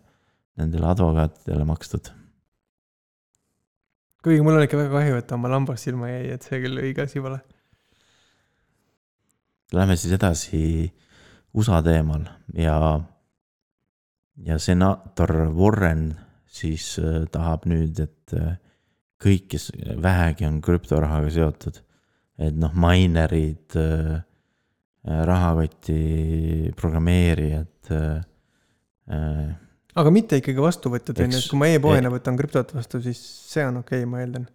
nendele 0.57 0.87
advokaatidele 0.87 1.65
makstud. 1.65 2.11
kuigi 4.23 4.41
mul 4.41 4.57
on 4.57 4.63
ikka 4.63 4.77
väga 4.77 4.93
kahju, 4.97 5.21
ta 5.21 5.35
oma 5.35 5.49
lambast 5.49 5.87
ilma 5.87 6.09
jäi, 6.09 6.29
et 6.35 6.45
see 6.45 6.61
küll 6.61 6.81
õige 6.81 7.05
asi 7.05 7.21
pole. 7.21 7.39
Lähme 9.71 9.95
siis 9.95 10.15
edasi 10.17 10.63
USA 11.55 11.81
teemal 11.85 12.25
ja, 12.57 12.75
ja 14.45 14.57
senaator 14.59 15.33
Warren 15.55 16.09
siis 16.51 16.97
äh, 16.99 17.23
tahab 17.31 17.67
nüüd, 17.71 17.99
et 18.03 18.35
äh, 18.35 18.57
kõik, 19.21 19.47
kes 19.53 19.69
vähegi 20.01 20.47
on 20.47 20.59
krüptorahaga 20.63 21.29
seotud, 21.31 21.79
et 22.41 22.57
noh, 22.57 22.73
minerid 22.73 23.77
äh,, 23.77 24.19
rahakoti 25.01 26.71
programmeerijad 26.77 27.91
aga 29.99 30.13
mitte 30.13 30.39
ikkagi 30.39 30.63
vastuvõtjad, 30.63 31.19
on 31.23 31.33
ju, 31.33 31.39
et 31.41 31.51
kui 31.51 31.59
ma 31.59 31.69
e-poena 31.71 32.11
võtan 32.13 32.37
krüptot 32.39 32.73
vastu, 32.75 33.01
siis 33.03 33.19
see 33.51 33.65
on 33.67 33.81
okei 33.81 34.03
okay,, 34.03 34.09
ma 34.09 34.21
eeldan. 34.23 34.47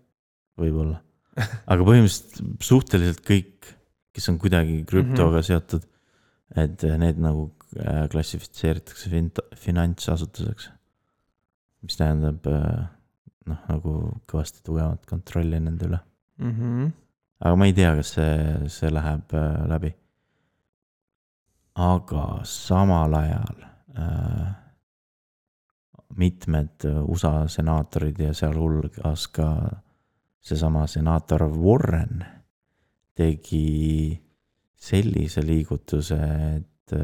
võib-olla, 0.61 1.01
aga 1.73 1.89
põhimõtteliselt 1.89 2.65
suhteliselt 2.65 3.23
kõik, 3.27 3.73
kes 4.17 4.31
on 4.33 4.39
kuidagi 4.41 4.81
krüptoga 4.89 5.43
seotud, 5.45 5.85
et 6.57 6.85
need 7.01 7.21
nagu 7.21 7.51
äh, 7.77 8.07
klassifitseeritakse 8.13 9.13
fin- 9.13 9.33
finantsasutuseks. 9.61 10.71
mis 11.87 11.99
tähendab 12.01 12.47
äh, 12.51 12.87
noh, 13.47 13.65
nagu 13.69 13.97
kõvasti 14.31 14.65
tugevat 14.67 15.05
kontrolli 15.07 15.61
nende 15.61 15.87
üle. 15.91 16.01
Mm 16.41 16.53
-hmm. 16.53 16.93
aga 17.41 17.57
ma 17.57 17.67
ei 17.67 17.73
tea, 17.77 17.95
kas 17.97 18.15
see, 18.17 18.69
see 18.69 18.91
läheb 18.91 19.35
äh, 19.35 19.67
läbi. 19.69 19.95
aga 21.75 22.41
samal 22.45 23.15
ajal 23.15 23.67
äh, 23.99 24.55
mitmed 26.17 26.85
USA 27.03 27.49
senaatorid 27.49 28.19
ja 28.19 28.33
sealhulgas 28.35 29.29
ka 29.29 29.49
seesama 30.41 30.87
senaator 30.87 31.43
Warren 31.43 32.25
tegi 33.17 34.13
sellise 34.77 35.43
liigutuse, 35.43 36.19
et, 36.57 36.97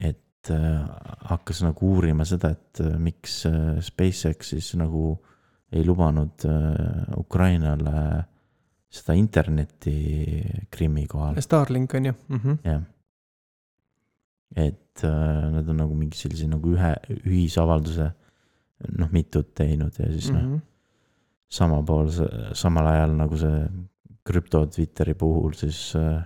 et 0.00 0.52
hakkas 1.28 1.62
nagu 1.66 1.92
uurima 1.92 2.24
seda, 2.28 2.54
et 2.56 2.82
miks 2.98 3.42
SpaceX 3.84 4.54
siis 4.54 4.72
nagu 4.80 5.12
ei 5.72 5.84
lubanud 5.84 6.44
äh, 6.48 7.18
Ukrainale 7.20 8.24
seda 8.88 9.16
internetti 9.18 9.94
Krimmi 10.72 11.04
kohal, 11.06 11.40
Starlink 11.44 11.94
on 11.94 12.06
ju 12.06 12.12
mm. 12.28 12.36
-hmm. 12.36 12.56
jah. 12.64 12.82
et 14.56 15.04
äh, 15.04 15.52
nad 15.52 15.68
on 15.68 15.76
nagu 15.76 15.94
mingi 15.94 16.16
sellise 16.16 16.46
nagu 16.48 16.72
ühe, 16.72 16.94
ühisavalduse 17.26 18.10
noh, 18.98 19.12
mitut 19.12 19.54
teinud 19.54 19.92
ja 19.98 20.12
siis 20.12 20.30
noh 20.30 20.42
Mm 20.42 20.54
-hmm. 20.54 20.60
sama 21.48 21.82
pool, 21.82 22.08
samal 22.52 22.86
ajal 22.86 23.16
nagu 23.16 23.36
see 23.36 23.68
krüpto 24.26 24.64
Twitteri 24.66 25.14
puhul 25.18 25.54
siis 25.58 25.92
äh, 25.98 26.22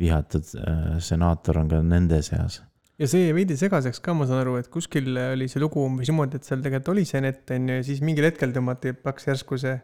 vihatud 0.00 0.54
äh, 0.58 0.94
senaator 0.98 1.62
on 1.62 1.70
ka 1.70 1.82
nende 1.82 2.20
seas. 2.26 2.62
ja 2.98 3.08
see 3.10 3.26
jäi 3.26 3.34
veidi 3.36 3.56
segaseks 3.58 4.00
ka, 4.00 4.14
ma 4.14 4.26
saan 4.30 4.44
aru, 4.44 4.58
et 4.62 4.70
kuskil 4.72 5.10
oli 5.32 5.48
see 5.50 5.62
lugu 5.62 5.82
umbes 5.84 6.10
niimoodi, 6.10 6.40
et 6.40 6.48
seal 6.48 6.62
tegelikult 6.62 6.94
oli 6.94 7.08
see 7.08 7.22
net 7.24 7.50
on 7.54 7.68
ju 7.68 7.80
ja 7.80 7.86
siis 7.86 8.04
mingil 8.06 8.28
hetkel 8.30 8.54
tõmmati 8.54 8.94
plaks 8.98 9.30
järsku 9.30 9.58
see 9.60 9.76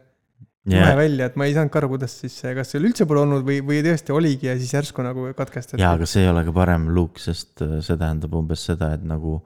juhe 0.69 0.83
ja, 0.83 0.97
välja, 0.97 1.29
et 1.29 1.37
ma 1.39 1.47
ei 1.49 1.55
saanud 1.55 1.73
ka 1.73 1.81
aru, 1.81 1.89
kuidas 1.95 2.13
siis 2.21 2.35
kas 2.57 2.69
see 2.73 2.81
üldse 2.81 3.07
pole 3.09 3.23
olnud 3.23 3.45
või, 3.45 3.61
või 3.65 3.81
tõesti 3.85 4.13
oligi 4.13 4.49
ja 4.49 4.55
siis 4.59 4.73
järsku 4.75 5.05
nagu 5.05 5.25
katkestati. 5.37 5.81
ja 5.81 5.95
aga 5.97 6.07
see 6.09 6.25
ei 6.25 6.29
ole 6.29 6.43
ka 6.47 6.53
parem 6.55 6.87
luuk, 6.93 7.21
sest 7.21 7.63
äh, 7.65 7.79
see 7.85 7.97
tähendab 7.97 8.35
umbes 8.37 8.67
seda, 8.69 8.91
et 8.97 9.05
nagu 9.07 9.39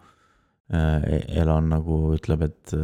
äh, 0.74 1.40
Elon 1.40 1.72
nagu 1.72 2.02
ütleb, 2.18 2.44
et, 2.50 2.76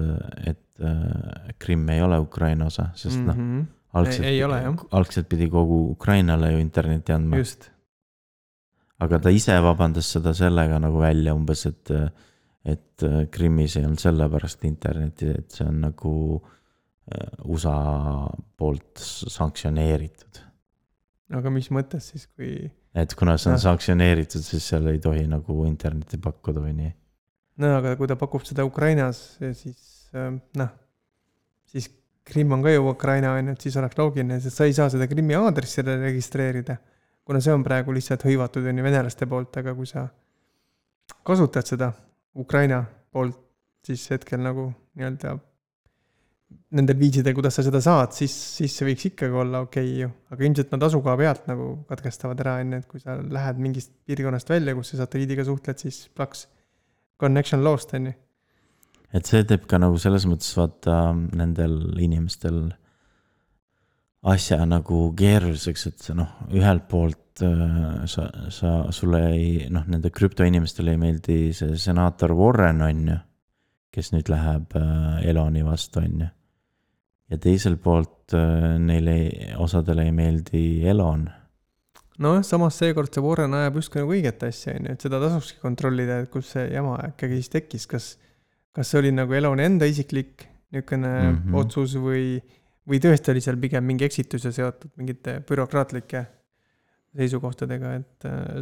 et 0.48 0.86
äh, 0.86 1.54
Krimm 1.60 1.92
ei 1.92 2.04
ole 2.06 2.22
Ukraina 2.24 2.70
osa, 2.72 2.92
sest 2.96 3.20
noh 3.20 3.36
mm 3.36 3.52
-hmm. 3.52 3.70
Algselt, 3.98 4.86
algselt 4.96 5.30
pidi 5.32 5.50
kogu 5.52 5.84
Ukrainale 5.92 6.54
ju 6.54 6.64
interneti 6.64 7.14
andma, 7.16 7.40
just, 7.42 7.70
aga 9.04 9.20
ta 9.20 9.34
ise 9.34 9.58
vabandas 9.64 10.12
seda 10.16 10.34
sellega 10.38 10.80
nagu 10.82 11.02
välja 11.02 11.36
umbes, 11.36 11.66
et, 11.70 11.92
et 12.64 13.08
Krimmis 13.34 13.78
ei 13.78 13.88
olnud 13.88 14.02
sellepärast 14.02 14.66
internetti, 14.70 15.32
et 15.42 15.58
see 15.58 15.68
on 15.68 15.82
nagu 15.88 16.14
äh, 16.38 17.32
USA 17.50 17.76
poolt 18.58 19.02
sanktsioneeritud. 19.02 20.44
aga 21.38 21.54
mis 21.54 21.72
mõttes 21.74 22.12
siis, 22.14 22.28
kui 22.36 22.70
et 22.96 23.16
kuna 23.16 23.38
see 23.40 23.52
on 23.52 23.56
Ah. 23.56 23.64
sanktsioneeritud, 23.70 24.44
siis 24.44 24.68
seal 24.68 24.88
ei 24.92 25.00
tohi 25.00 25.24
nagu 25.28 25.64
internetti 25.66 26.20
pakkuda 26.22 26.64
või 26.64 26.76
nii. 26.76 26.92
no 27.64 27.76
aga 27.80 27.96
kui 28.00 28.08
ta 28.08 28.16
pakub 28.20 28.46
seda 28.48 28.66
Ukrainas, 28.68 29.38
siis 29.40 30.12
äh, 30.16 30.32
noh, 30.60 30.72
siis 31.72 31.90
Krimm 32.24 32.52
on 32.54 32.64
ka 32.64 32.70
ju 32.70 32.88
Ukraina 32.90 33.34
on 33.34 33.48
ju, 33.48 33.54
et 33.58 33.62
siis 33.62 33.76
oleks 33.82 33.98
loogiline, 33.98 34.40
sest 34.42 34.60
sa 34.60 34.68
ei 34.70 34.74
saa 34.78 34.90
seda 34.94 35.08
Krimmi 35.10 35.36
aadressi 35.36 35.82
registreerida. 35.86 36.78
kuna 37.26 37.40
see 37.42 37.54
on 37.54 37.64
praegu 37.64 37.94
lihtsalt 37.94 38.24
hõivatud 38.26 38.66
on 38.68 38.78
ju 38.78 38.84
venelaste 38.84 39.26
poolt, 39.30 39.58
aga 39.58 39.74
kui 39.78 39.86
sa 39.88 40.08
kasutad 41.24 41.68
seda 41.68 41.92
Ukraina 42.36 42.84
poolt, 43.12 43.38
siis 43.86 44.08
hetkel 44.12 44.42
nagu 44.42 44.72
nii-öelda 44.98 45.38
nendel 46.76 46.98
viisidel, 47.00 47.36
kuidas 47.36 47.58
sa 47.58 47.64
seda 47.66 47.82
saad, 47.84 48.14
siis, 48.16 48.34
siis 48.58 48.74
see 48.76 48.88
võiks 48.88 49.06
ikkagi 49.12 49.38
olla 49.44 49.62
okei 49.66 49.86
okay 49.86 50.00
ju. 50.04 50.10
aga 50.34 50.46
ilmselt 50.48 50.74
nad 50.76 50.86
asukoha 50.88 51.16
pealt 51.20 51.48
nagu 51.52 51.68
katkestavad 51.90 52.44
ära, 52.44 52.58
on 52.64 52.76
ju, 52.76 52.82
et 52.82 52.90
kui 52.92 53.04
sa 53.04 53.18
lähed 53.20 53.62
mingist 53.64 53.94
piirkonnast 54.08 54.52
välja, 54.52 54.76
kus 54.78 54.94
sa 54.94 55.02
satelliidiga 55.02 55.46
suhtled, 55.48 55.82
siis 55.84 56.04
plaks 56.16 56.46
connection 57.20 57.64
lost, 57.64 57.94
on 57.98 58.12
ju. 58.12 58.16
Et 59.14 59.28
see 59.28 59.44
teeb 59.48 59.66
ka 59.68 59.80
nagu 59.82 59.98
selles 60.00 60.26
mõttes 60.30 60.54
vaata 60.58 61.12
nendel 61.14 62.00
inimestel 62.00 62.70
asja 64.22 64.62
nagu 64.70 65.10
keeruliseks, 65.18 65.88
et 65.90 66.06
sa 66.06 66.16
noh, 66.18 66.30
ühelt 66.54 66.86
poolt 66.92 67.42
äh, 67.46 68.06
sa, 68.10 68.28
sa, 68.54 68.76
sulle 68.94 69.22
ei, 69.34 69.50
noh, 69.74 69.88
nende 69.90 70.12
krüptoinimestele 70.14 70.94
ei 70.94 71.02
meeldi 71.02 71.40
see 71.58 71.78
senaator 71.82 72.36
Warren, 72.38 72.84
on 72.86 73.04
ju, 73.10 73.18
kes 73.92 74.14
nüüd 74.14 74.30
läheb 74.32 74.78
äh, 74.78 75.26
Eloni 75.32 75.66
vastu, 75.66 76.06
on 76.06 76.26
ju. 76.26 76.32
ja 77.34 77.42
teiselt 77.42 77.82
poolt 77.82 78.36
äh, 78.38 78.78
neile, 78.80 79.18
osadele 79.58 80.06
ei 80.06 80.16
meeldi 80.16 80.66
Elon. 80.88 81.26
nojah, 82.22 82.46
samas 82.46 82.78
seekord 82.78 83.10
see 83.10 83.26
Warren 83.26 83.58
ajab 83.58 83.82
justkui 83.82 84.04
nagu 84.04 84.14
õiget 84.20 84.46
asja, 84.46 84.78
on 84.78 84.92
ju, 84.92 84.98
et 85.00 85.08
seda 85.08 85.24
tasukski 85.24 85.64
kontrollida, 85.66 86.22
et 86.22 86.30
kus 86.30 86.54
see 86.54 86.70
jama 86.70 87.00
ikkagi 87.10 87.42
siis 87.42 87.56
tekkis, 87.58 87.90
kas, 87.90 88.14
kas 88.72 88.90
see 88.92 89.00
oli 89.02 89.12
nagu 89.12 89.34
Eloni 89.34 89.64
enda 89.68 89.86
isiklik 89.90 90.48
niisugune 90.72 91.08
mm 91.08 91.32
Mhm. 91.32 91.50
-hmm. 91.50 91.56
otsus 91.60 91.96
või, 92.00 92.40
või 92.88 93.00
tõesti 93.04 93.32
oli 93.32 93.42
seal 93.42 93.58
pigem 93.60 93.84
mingi 93.84 94.06
eksitus 94.06 94.46
ja 94.46 94.52
seotud 94.52 94.92
mingite 94.98 95.42
bürokraatlike 95.48 96.26
seisukohtadega, 97.16 97.90
et 98.00 98.26
äh, 98.26 98.62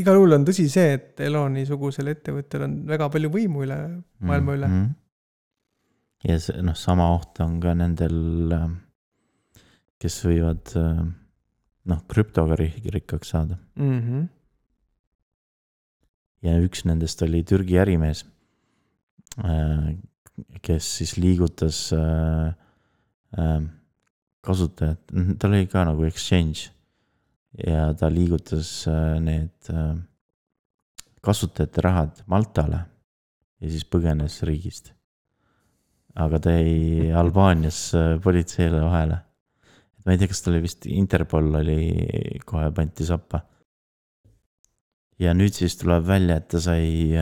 igal 0.00 0.14
juhul 0.16 0.32
on 0.32 0.44
tõsi 0.48 0.64
see, 0.72 0.94
et 0.96 1.20
Eloni-sugusel 1.20 2.08
ettevõttel 2.08 2.62
on 2.64 2.76
väga 2.88 3.08
palju 3.12 3.28
võimu 3.30 3.66
üle 3.66 3.76
maailma 4.20 4.54
üle 4.56 4.66
mm.. 4.68 4.78
-hmm. 4.82 6.30
ja 6.30 6.38
see 6.40 6.62
noh, 6.62 6.74
sama 6.74 7.10
oht 7.14 7.40
on 7.44 7.60
ka 7.60 7.74
nendel, 7.74 8.16
kes 10.00 10.16
võivad 10.24 10.72
äh, 10.80 11.02
noh, 11.92 12.00
krüptoga 12.08 12.56
rik- 12.56 12.88
rikkaks 12.94 13.28
saada 13.28 13.58
Mm 13.76 14.00
-hmm. 14.00 14.28
ja 16.42 16.56
üks 16.64 16.84
nendest 16.88 17.22
oli 17.22 17.42
Türgi 17.44 17.76
ärimees, 17.78 18.24
kes 20.62 20.88
siis 20.98 21.16
liigutas 21.16 21.92
äh, 21.96 22.52
äh, 23.38 23.62
kasutajat, 24.42 25.12
tal 25.38 25.54
oli 25.54 25.68
ka 25.70 25.84
nagu 25.86 26.04
exchange 26.06 26.70
ja 27.58 27.92
ta 27.98 28.10
liigutas 28.10 28.86
äh, 28.90 29.20
need 29.20 29.70
äh, 29.70 29.94
kasutajate 31.22 31.84
rahad 31.84 32.24
Maltale 32.26 32.80
ja 33.62 33.70
siis 33.70 33.84
põgenes 33.86 34.40
riigist. 34.48 34.92
aga 36.14 36.38
ta 36.44 36.56
jäi 36.56 37.12
Albaanias 37.16 37.94
äh, 37.94 38.16
politseile 38.20 38.82
vahele. 38.84 39.20
ma 40.04 40.12
ei 40.12 40.18
tea, 40.18 40.28
kas 40.28 40.42
ta 40.42 40.50
oli 40.50 40.64
vist 40.64 40.86
Interpol 40.86 41.54
oli, 41.62 41.80
kohe 42.44 42.70
pandi 42.74 43.06
sappa 43.06 43.44
ja 45.20 45.34
nüüd 45.36 45.54
siis 45.56 45.76
tuleb 45.80 46.06
välja, 46.08 46.38
et 46.40 46.48
ta 46.52 46.60
sai 46.62 47.12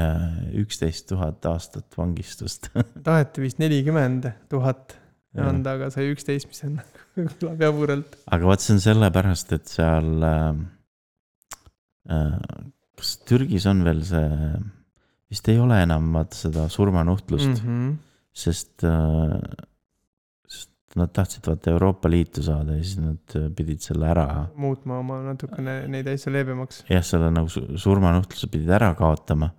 üksteist 0.61 1.09
tuhat 1.11 1.47
aastat 1.51 1.99
vangistust 1.99 2.71
taheti 3.07 3.45
vist 3.45 3.63
nelikümmend 3.63 4.31
tuhat 4.53 4.97
anda, 5.39 5.77
aga 5.77 5.91
sai 5.95 6.11
üksteist, 6.11 6.51
mis 6.51 6.65
on 6.67 6.81
kõlab 7.41 7.65
jaburalt. 7.67 8.19
aga 8.27 8.51
vot 8.51 8.65
see 8.65 8.77
on 8.77 8.85
sellepärast, 8.87 9.57
et 9.59 9.73
seal 9.79 10.13
äh,. 10.27 10.53
Äh, 12.11 12.37
kas 12.97 13.11
Türgis 13.29 13.67
on 13.71 13.83
veel 13.85 14.01
see, 14.09 14.29
vist 15.31 15.49
ei 15.53 15.59
ole 15.61 15.77
enam 15.85 16.09
vaata 16.17 16.37
seda 16.37 16.65
surmanuhtlust 16.73 17.53
mm, 17.53 17.61
-hmm. 17.61 17.93
sest 18.33 18.85
äh,, 18.89 19.37
nad 20.99 21.13
tahtsid 21.15 21.47
vaata 21.47 21.71
Euroopa 21.71 22.11
Liitu 22.11 22.43
saada 22.43 22.75
ja 22.75 22.85
siis 22.85 22.99
nad 22.99 23.35
äh, 23.39 23.47
pidid 23.57 23.83
selle 23.85 24.09
ära 24.11 24.25
muutma 24.59 24.99
oma 24.99 25.21
natukene 25.29 25.85
neid 25.91 26.09
asju 26.11 26.33
leebemaks. 26.35 26.83
jah, 26.91 27.05
selle 27.07 27.31
nagu 27.35 27.51
su- 27.53 27.79
surmanuhtluse 27.79 28.51
pidid 28.51 28.73
ära 28.75 28.91
kaotama. 28.99 29.53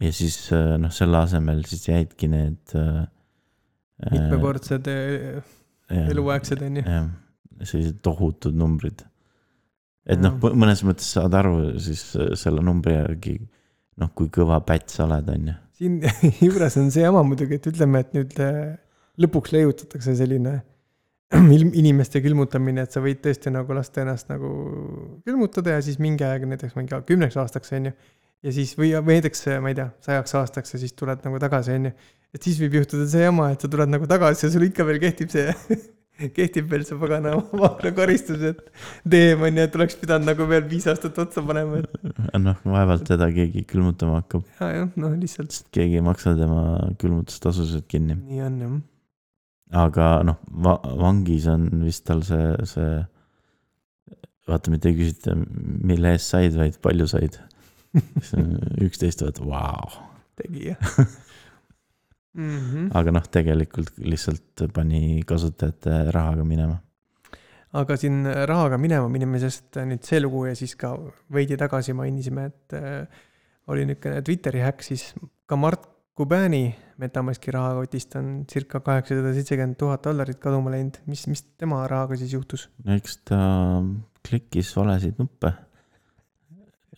ja 0.00 0.12
siis 0.14 0.36
äh, 0.54 0.76
noh, 0.78 0.92
selle 0.94 1.18
asemel 1.24 1.64
siis 1.66 1.88
jäidki 1.88 2.30
need 2.30 2.76
äh,. 2.78 3.02
mitmekordsed 4.12 4.90
eh, 4.90 5.42
eluaegsed 6.04 6.62
on 6.62 6.78
ju. 6.78 6.86
jah, 6.86 7.10
sellised 7.62 7.98
tohutud 8.06 8.54
numbrid. 8.54 9.02
et 10.06 10.22
noh 10.22 10.38
mõnes 10.38 10.84
mõttes 10.86 11.10
saad 11.18 11.34
aru 11.34 11.74
siis 11.82 12.06
äh, 12.14 12.30
selle 12.38 12.62
numbri 12.62 12.94
järgi, 12.94 13.40
noh, 13.98 14.14
kui 14.14 14.30
kõva 14.30 14.62
pätt 14.62 14.94
sa 14.94 15.08
oled, 15.08 15.34
on 15.34 15.50
ju. 15.50 15.58
siin 15.82 16.00
juures 16.46 16.78
on 16.78 16.94
see 16.94 17.02
jama 17.02 17.26
muidugi, 17.26 17.58
et 17.58 17.70
ütleme, 17.74 18.06
et 18.06 18.14
nüüd 18.14 18.38
lõpuks 19.20 19.54
leiutatakse 19.54 20.16
selline 20.18 20.58
ilm- 21.56 21.72
inimeste 21.74 22.20
külmutamine, 22.24 22.84
et 22.84 22.94
sa 22.94 23.02
võid 23.04 23.22
tõesti 23.24 23.52
nagu 23.54 23.76
lasta 23.76 24.02
ennast 24.04 24.30
nagu 24.30 24.50
külmutada 25.26 25.78
ja 25.78 25.84
siis 25.84 25.98
mingi 26.02 26.26
aeg, 26.26 26.46
näiteks 26.50 26.76
mingi 26.78 27.00
kümneks 27.08 27.38
aastaks 27.40 27.74
on 27.76 27.90
ju. 27.90 27.94
ja 28.44 28.54
siis 28.54 28.74
või 28.78 28.92
või 29.00 29.18
näiteks, 29.20 29.46
ma 29.64 29.72
ei 29.72 29.80
tea, 29.80 29.88
sajaks 30.04 30.38
aastaks 30.42 30.76
ja 30.76 30.84
siis 30.84 30.94
tuled 30.98 31.24
nagu 31.26 31.40
tagasi, 31.42 31.78
on 31.78 31.90
ju. 31.90 31.96
et 32.36 32.46
siis 32.46 32.60
võib 32.62 32.78
juhtuda 32.80 33.08
see 33.10 33.26
jama, 33.26 33.50
et 33.54 33.64
sa 33.64 33.70
tuled 33.72 33.90
nagu 33.90 34.08
tagasi 34.10 34.46
ja 34.46 34.54
sul 34.54 34.68
ikka 34.68 34.86
veel 34.86 35.00
kehtib 35.02 35.32
see, 35.32 35.54
kehtib 36.36 36.70
veel 36.70 36.86
see 36.86 37.00
pagana 37.00 37.34
vanglakaristus, 37.64 38.44
et 38.52 38.62
DM 39.02 39.48
on 39.48 39.58
ju, 39.58 39.66
et 39.66 39.78
oleks 39.80 39.98
pidanud 39.98 40.30
nagu 40.30 40.48
veel 40.50 40.66
viis 40.70 40.86
aastat 40.92 41.18
otsa 41.24 41.42
panema, 41.46 41.82
et 41.82 42.00
noh, 42.46 42.64
vaevalt 42.76 43.08
teda 43.10 43.32
keegi 43.34 43.66
külmutama 43.74 44.20
hakkab, 44.20 44.46
ja, 44.60 44.72
jah, 44.82 44.90
noh, 45.00 45.16
lihtsalt 45.18 45.54
sest 45.56 45.70
keegi 45.74 46.02
ei 46.02 46.04
maksa 46.04 46.36
tema 46.38 46.92
külmutustasusid 47.00 47.88
kinni. 47.90 48.20
nii 48.20 48.44
on 48.44 48.66
jah. 48.66 48.82
Aga 49.74 50.08
noh 50.26 50.38
va, 50.64 50.76
vangis 51.00 51.48
on 51.50 51.66
vist 51.84 52.04
tal 52.08 52.22
see, 52.26 52.54
see. 52.70 52.94
vaata, 54.48 54.72
mitte 54.72 54.90
ei 54.90 54.98
küsita, 54.98 55.34
mille 55.34 56.14
eest 56.14 56.34
said, 56.34 56.56
vaid 56.58 56.78
palju 56.84 57.08
said. 57.10 57.38
üksteist 58.86 59.20
tuhat, 59.22 59.38
vau. 59.38 59.90
tegija 60.34 60.74
mm. 62.34 62.58
-hmm. 62.58 62.88
aga 62.98 63.14
noh, 63.14 63.28
tegelikult 63.30 64.00
lihtsalt 64.02 64.64
pani 64.74 65.22
kasutajate 65.26 66.10
rahaga 66.16 66.44
minema. 66.44 66.80
aga 67.72 67.96
siin 67.96 68.24
rahaga 68.50 68.78
minema 68.78 69.08
minemisest 69.08 69.78
nüüd 69.86 70.02
see 70.02 70.20
lugu 70.20 70.46
ja 70.46 70.54
siis 70.58 70.74
ka 70.76 70.96
veidi 71.32 71.56
tagasi 71.56 71.92
mainisime, 71.92 72.50
et 72.50 72.76
äh, 72.78 73.06
oli 73.66 73.86
niisugune 73.86 74.22
Twitteri 74.22 74.60
häkk 74.60 74.82
siis 74.82 75.14
ka 75.46 75.56
Mart 75.56 75.93
Kubəni 76.14 76.68
Metamaski 77.02 77.50
rahakotist 77.50 78.14
on 78.20 78.44
circa 78.46 78.78
kaheksasada 78.86 79.32
seitsekümmend 79.34 79.74
tuhat 79.80 80.04
dollarit 80.06 80.38
kaduma 80.42 80.70
läinud, 80.70 81.00
mis, 81.10 81.24
mis 81.26 81.42
tema 81.58 81.80
rahaga 81.90 82.18
siis 82.20 82.36
juhtus? 82.36 82.68
eks 82.94 83.16
ta 83.30 83.38
klikkis 84.28 84.70
valesid 84.78 85.18
nuppe. 85.18 85.50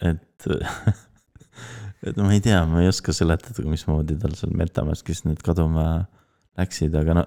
et, 0.05 0.49
et 2.07 2.21
ma 2.21 2.29
ei 2.37 2.45
tea, 2.45 2.61
ma 2.69 2.85
ei 2.85 2.93
oska 2.93 3.17
seletada, 3.17 3.65
mismoodi 3.65 4.19
tal 4.21 4.37
seal 4.37 4.53
Metamaskis 4.53 5.25
need 5.25 5.41
kaduma 5.45 5.89
läksid, 6.61 6.93
aga 7.01 7.17
no 7.17 7.27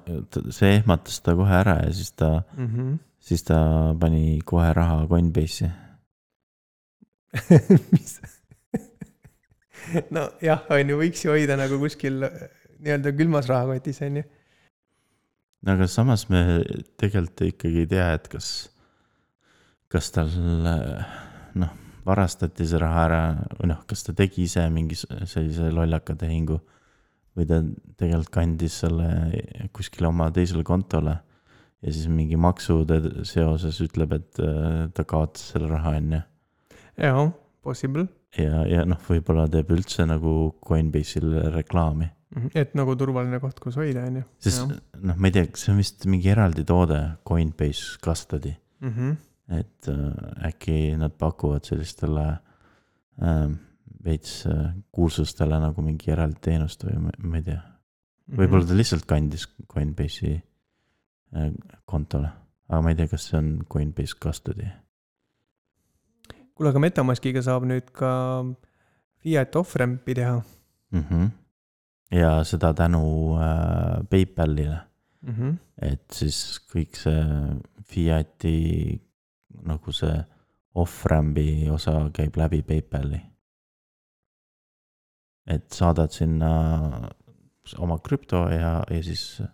see 0.54 0.76
ehmatas 0.78 1.22
ta 1.26 1.34
kohe 1.38 1.58
ära 1.58 1.80
ja 1.88 1.94
siis 1.94 2.14
ta, 2.14 2.44
mm. 2.54 2.68
-hmm. 2.68 2.98
siis 3.32 3.50
ta 3.50 3.60
pani 4.00 4.42
kohe 4.46 4.70
raha 4.78 5.08
Coinbase'i. 5.10 5.72
mis? 7.94 8.20
nojah, 10.16 10.66
on 10.76 10.94
ju, 10.94 11.00
võiks 11.00 11.24
ju 11.26 11.34
hoida 11.34 11.58
nagu 11.60 11.80
kuskil 11.82 12.26
äh, 12.28 12.48
nii-öelda 12.80 13.14
külmas 13.18 13.50
rahakotis, 13.52 14.02
on 14.06 14.22
ju. 14.22 14.26
no 15.66 15.76
aga 15.76 15.90
samas 15.92 16.28
me 16.32 16.42
tegelikult 17.00 17.46
ikkagi 17.50 17.86
ei 17.86 17.92
tea, 17.92 18.10
et 18.18 18.28
kas, 18.32 18.50
kas 19.92 20.12
tal 20.16 20.32
noh, 21.60 21.78
varastati 22.08 22.68
see 22.68 22.82
raha 22.82 23.06
ära 23.08 23.24
või 23.60 23.72
noh, 23.74 23.82
kas 23.90 24.06
ta 24.08 24.16
tegi 24.18 24.46
ise 24.48 24.66
mingi 24.74 24.98
sellise 25.00 25.72
lollaka 25.76 26.16
tehingu 26.20 26.60
või 27.38 27.48
ta 27.50 27.62
tegelikult 28.00 28.34
kandis 28.34 28.80
selle 28.84 29.10
kuskile 29.76 30.10
oma 30.10 30.30
teisele 30.36 30.66
kontole 30.68 31.20
ja 31.80 31.94
siis 31.94 32.10
mingi 32.12 32.40
maksude 32.40 33.00
seoses 33.28 33.80
ütleb, 33.84 34.16
et 34.18 34.42
äh, 34.44 34.88
ta 34.96 35.06
kaotas 35.08 35.52
selle 35.54 35.70
raha, 35.72 35.96
on 36.00 36.18
ju. 36.18 36.22
jaa, 37.00 37.28
possible. 37.64 38.08
ja, 38.38 38.64
ja 38.70 38.86
noh, 38.88 39.00
võib-olla 39.08 39.48
teeb 39.52 39.72
üldse 39.74 40.06
nagu 40.10 40.34
Coinbase'il 40.66 41.32
reklaami, 41.56 42.10
et 42.58 42.76
nagu 42.78 42.94
turvaline 43.00 43.40
koht, 43.42 43.62
kus 43.64 43.80
hoida, 43.80 44.06
on 44.10 44.20
ju. 44.22 44.26
sest 44.46 44.68
noh, 44.70 45.16
ma 45.16 45.30
ei 45.32 45.38
tea, 45.38 45.48
see 45.58 45.74
on 45.74 45.82
vist 45.82 46.06
mingi 46.10 46.30
eraldi 46.34 46.66
toode, 46.68 47.00
Coinbase 47.28 47.98
Custody 48.04 48.54
mm. 48.82 48.94
-hmm. 48.94 49.16
et 49.60 49.90
äh, 49.90 50.52
äkki 50.52 50.98
nad 50.98 51.18
pakuvad 51.18 51.66
sellistele 51.66 52.28
äh, 52.30 53.50
veits 54.04 54.46
äh, 54.46 54.74
kuulsustele 54.92 55.60
nagu 55.60 55.82
mingi 55.82 56.12
eraldi 56.12 56.40
teenust 56.42 56.86
või 56.86 57.00
ma, 57.00 57.16
ma 57.24 57.42
ei 57.42 57.48
tea. 57.50 57.62
Mhm. 58.30 58.38
võib-olla 58.38 58.68
ta 58.68 58.78
lihtsalt 58.78 59.06
kandis 59.10 59.48
Coinbase'i 59.74 60.36
äh, 60.36 61.50
kontole, 61.86 62.30
aga 62.70 62.82
ma 62.82 62.94
ei 62.94 63.00
tea, 63.00 63.08
kas 63.08 63.30
see 63.30 63.38
on 63.40 63.66
Coinbase 63.66 64.16
Custody. 64.22 64.70
kuule, 66.60 66.74
aga 66.74 66.84
Metamaskiga 66.84 67.40
saab 67.40 67.64
nüüd 67.64 67.88
ka 67.96 68.12
Fiat 69.24 69.56
off-ramp'i 69.56 70.16
teha 70.20 70.40
Mm 70.92 71.04
-hmm. 71.06 71.30
ja 72.12 72.44
seda 72.44 72.74
tänu 72.74 73.38
äh, 73.38 74.02
PayPalile, 74.10 74.80
mm. 75.22 75.34
-hmm. 75.34 75.58
et 75.82 76.04
siis 76.12 76.60
kõik 76.74 76.98
see 76.98 77.24
Fiati 77.86 79.02
nagu 79.62 79.92
see 79.92 80.24
off-ramp'i 80.76 81.70
osa 81.70 82.10
käib 82.14 82.38
läbi 82.38 82.62
PayPali. 82.62 83.22
et 85.48 85.72
saadad 85.72 86.12
sinna 86.12 86.50
oma 87.78 88.00
krüpto 88.00 88.50
ja, 88.50 88.84
ja 88.90 89.04
siis 89.04 89.36
siis 89.36 89.50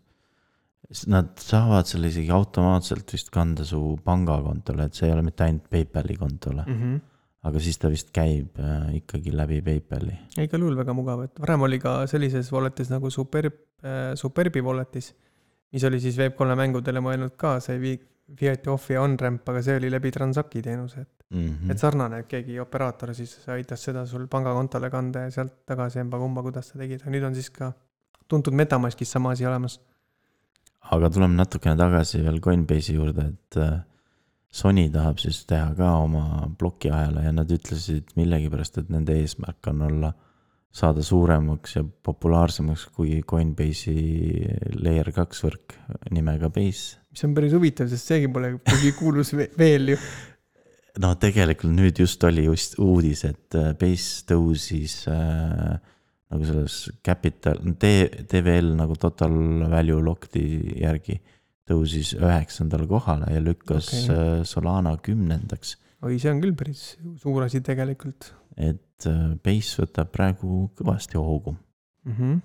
nad 1.08 1.32
saavad 1.42 1.88
selle 1.90 2.08
isegi 2.12 2.32
automaatselt 2.32 3.12
vist 3.14 3.30
kanda 3.34 3.66
su 3.66 3.98
pangakontole, 4.06 4.86
et 4.86 4.94
see 4.94 5.08
ei 5.10 5.14
ole 5.16 5.24
mitte 5.26 5.44
ainult 5.48 5.70
PayPali 5.70 6.16
kontole, 6.18 6.64
Mm 6.68 6.80
-hmm. 6.82 7.00
aga 7.44 7.60
siis 7.60 7.78
ta 7.78 7.90
vist 7.90 8.12
käib 8.14 8.60
äh, 8.60 8.96
ikkagi 8.96 9.32
läbi 9.36 9.62
PayPali. 9.62 10.18
igal 10.38 10.60
juhul 10.62 10.78
väga 10.78 10.94
mugav, 10.94 11.24
et 11.24 11.40
varem 11.40 11.62
oli 11.62 11.80
ka 11.80 12.08
sellises 12.08 12.52
wallet'is 12.52 12.90
nagu 12.90 13.10
Superb 13.10 13.54
äh,, 13.84 14.16
Superbi 14.16 14.62
wallet'is, 14.62 15.14
mis 15.74 15.84
oli 15.84 16.00
siis 16.00 16.18
Web3 16.18 16.56
mängudele 16.56 17.00
mõelnud 17.00 17.36
ka 17.38 17.60
see 17.60 17.80
Vi- 17.82 18.02
Fiati 18.38 18.70
off 18.70 18.90
ja 18.90 19.02
on-ramp, 19.02 19.50
aga 19.50 19.62
see 19.62 19.76
oli 19.78 19.90
läbi 19.92 20.12
Transacti 20.12 20.62
teenuse, 20.62 21.02
et, 21.02 21.10
Mm 21.32 21.48
-hmm. 21.50 21.72
et 21.72 21.78
sarnane, 21.80 22.20
et 22.20 22.28
keegi 22.28 22.60
operaator 22.60 23.14
siis 23.16 23.50
aitas 23.50 23.84
seda 23.84 24.06
sul 24.06 24.28
pangakontole 24.28 24.90
kanda 24.90 25.20
ja 25.20 25.32
sealt 25.32 25.54
tagasi 25.66 26.00
emba-kumba, 26.00 26.42
kuidas 26.42 26.68
sa 26.70 26.78
tegid, 26.80 27.02
aga 27.02 27.12
nüüd 27.12 27.24
on 27.26 27.34
siis 27.36 27.50
ka 27.50 27.74
tuntud 28.28 28.54
Metamaskis 28.54 29.12
sama 29.12 29.32
asi 29.32 29.46
olemas. 29.46 29.80
Aga 30.94 31.10
tuleme 31.10 31.38
natukene 31.40 31.78
tagasi 31.80 32.22
veel 32.26 32.40
Coinbase'i 32.44 32.98
juurde, 32.98 33.30
et 33.34 33.60
äh, 33.62 33.80
Sony 34.56 34.86
tahab 34.92 35.20
siis 35.20 35.42
teha 35.50 35.74
ka 35.76 35.90
oma 36.00 36.46
plokiahela 36.60 37.26
ja 37.26 37.34
nad 37.36 37.50
ütlesid 37.52 38.14
millegipärast, 38.16 38.80
et 38.80 38.92
nende 38.94 39.18
eesmärk 39.20 39.68
on 39.72 39.82
olla, 39.90 40.14
saada 40.76 41.04
suuremaks 41.04 41.78
ja 41.78 41.84
populaarsemaks 41.84 42.86
kui 42.96 43.22
Coinbase'i 43.28 44.48
layer 44.84 45.12
kaks 45.16 45.44
võrk 45.46 45.76
nimega 46.12 46.50
Base. 46.52 46.98
mis 47.12 47.24
on 47.28 47.36
päris 47.36 47.56
huvitav, 47.56 47.88
sest 47.92 48.12
seegi 48.12 48.32
pole 48.32 48.58
kuigi 48.60 48.92
kuulus 48.98 49.32
ve- 49.36 49.52
veel 49.58 49.94
ju. 49.94 50.00
no 51.04 51.14
tegelikult 51.20 51.76
nüüd 51.76 52.00
just 52.04 52.24
oli 52.28 52.48
just 52.48 52.80
uudis, 52.80 53.24
et 53.28 53.56
äh, 53.56 53.74
Base 53.80 54.24
tõusis 54.32 55.02
äh, 55.12 55.80
nagu 56.36 56.48
selles 56.48 56.78
capital, 57.06 57.62
TVL 57.80 58.76
nagu 58.78 58.98
total 59.00 59.34
value 59.72 60.04
lock'i 60.06 60.46
järgi 60.84 61.18
tõusis 61.66 62.14
üheksandale 62.20 62.86
kohale 62.86 63.32
ja 63.34 63.42
lükkas 63.42 63.90
okay. 64.04 64.44
Solana 64.46 64.98
kümnendaks. 65.02 65.78
oi, 66.06 66.20
see 66.22 66.30
on 66.30 66.44
küll 66.44 66.58
päris 66.58 66.92
suur 67.22 67.48
asi 67.48 67.64
tegelikult 67.66 68.34
et 68.56 69.08
äh, 69.10 69.36
Base 69.44 69.84
võtab 69.84 70.12
praegu 70.16 70.66
kõvasti 70.78 71.20
hoogu, 71.20 71.56
mm. 72.06 72.14
-hmm. 72.18 72.42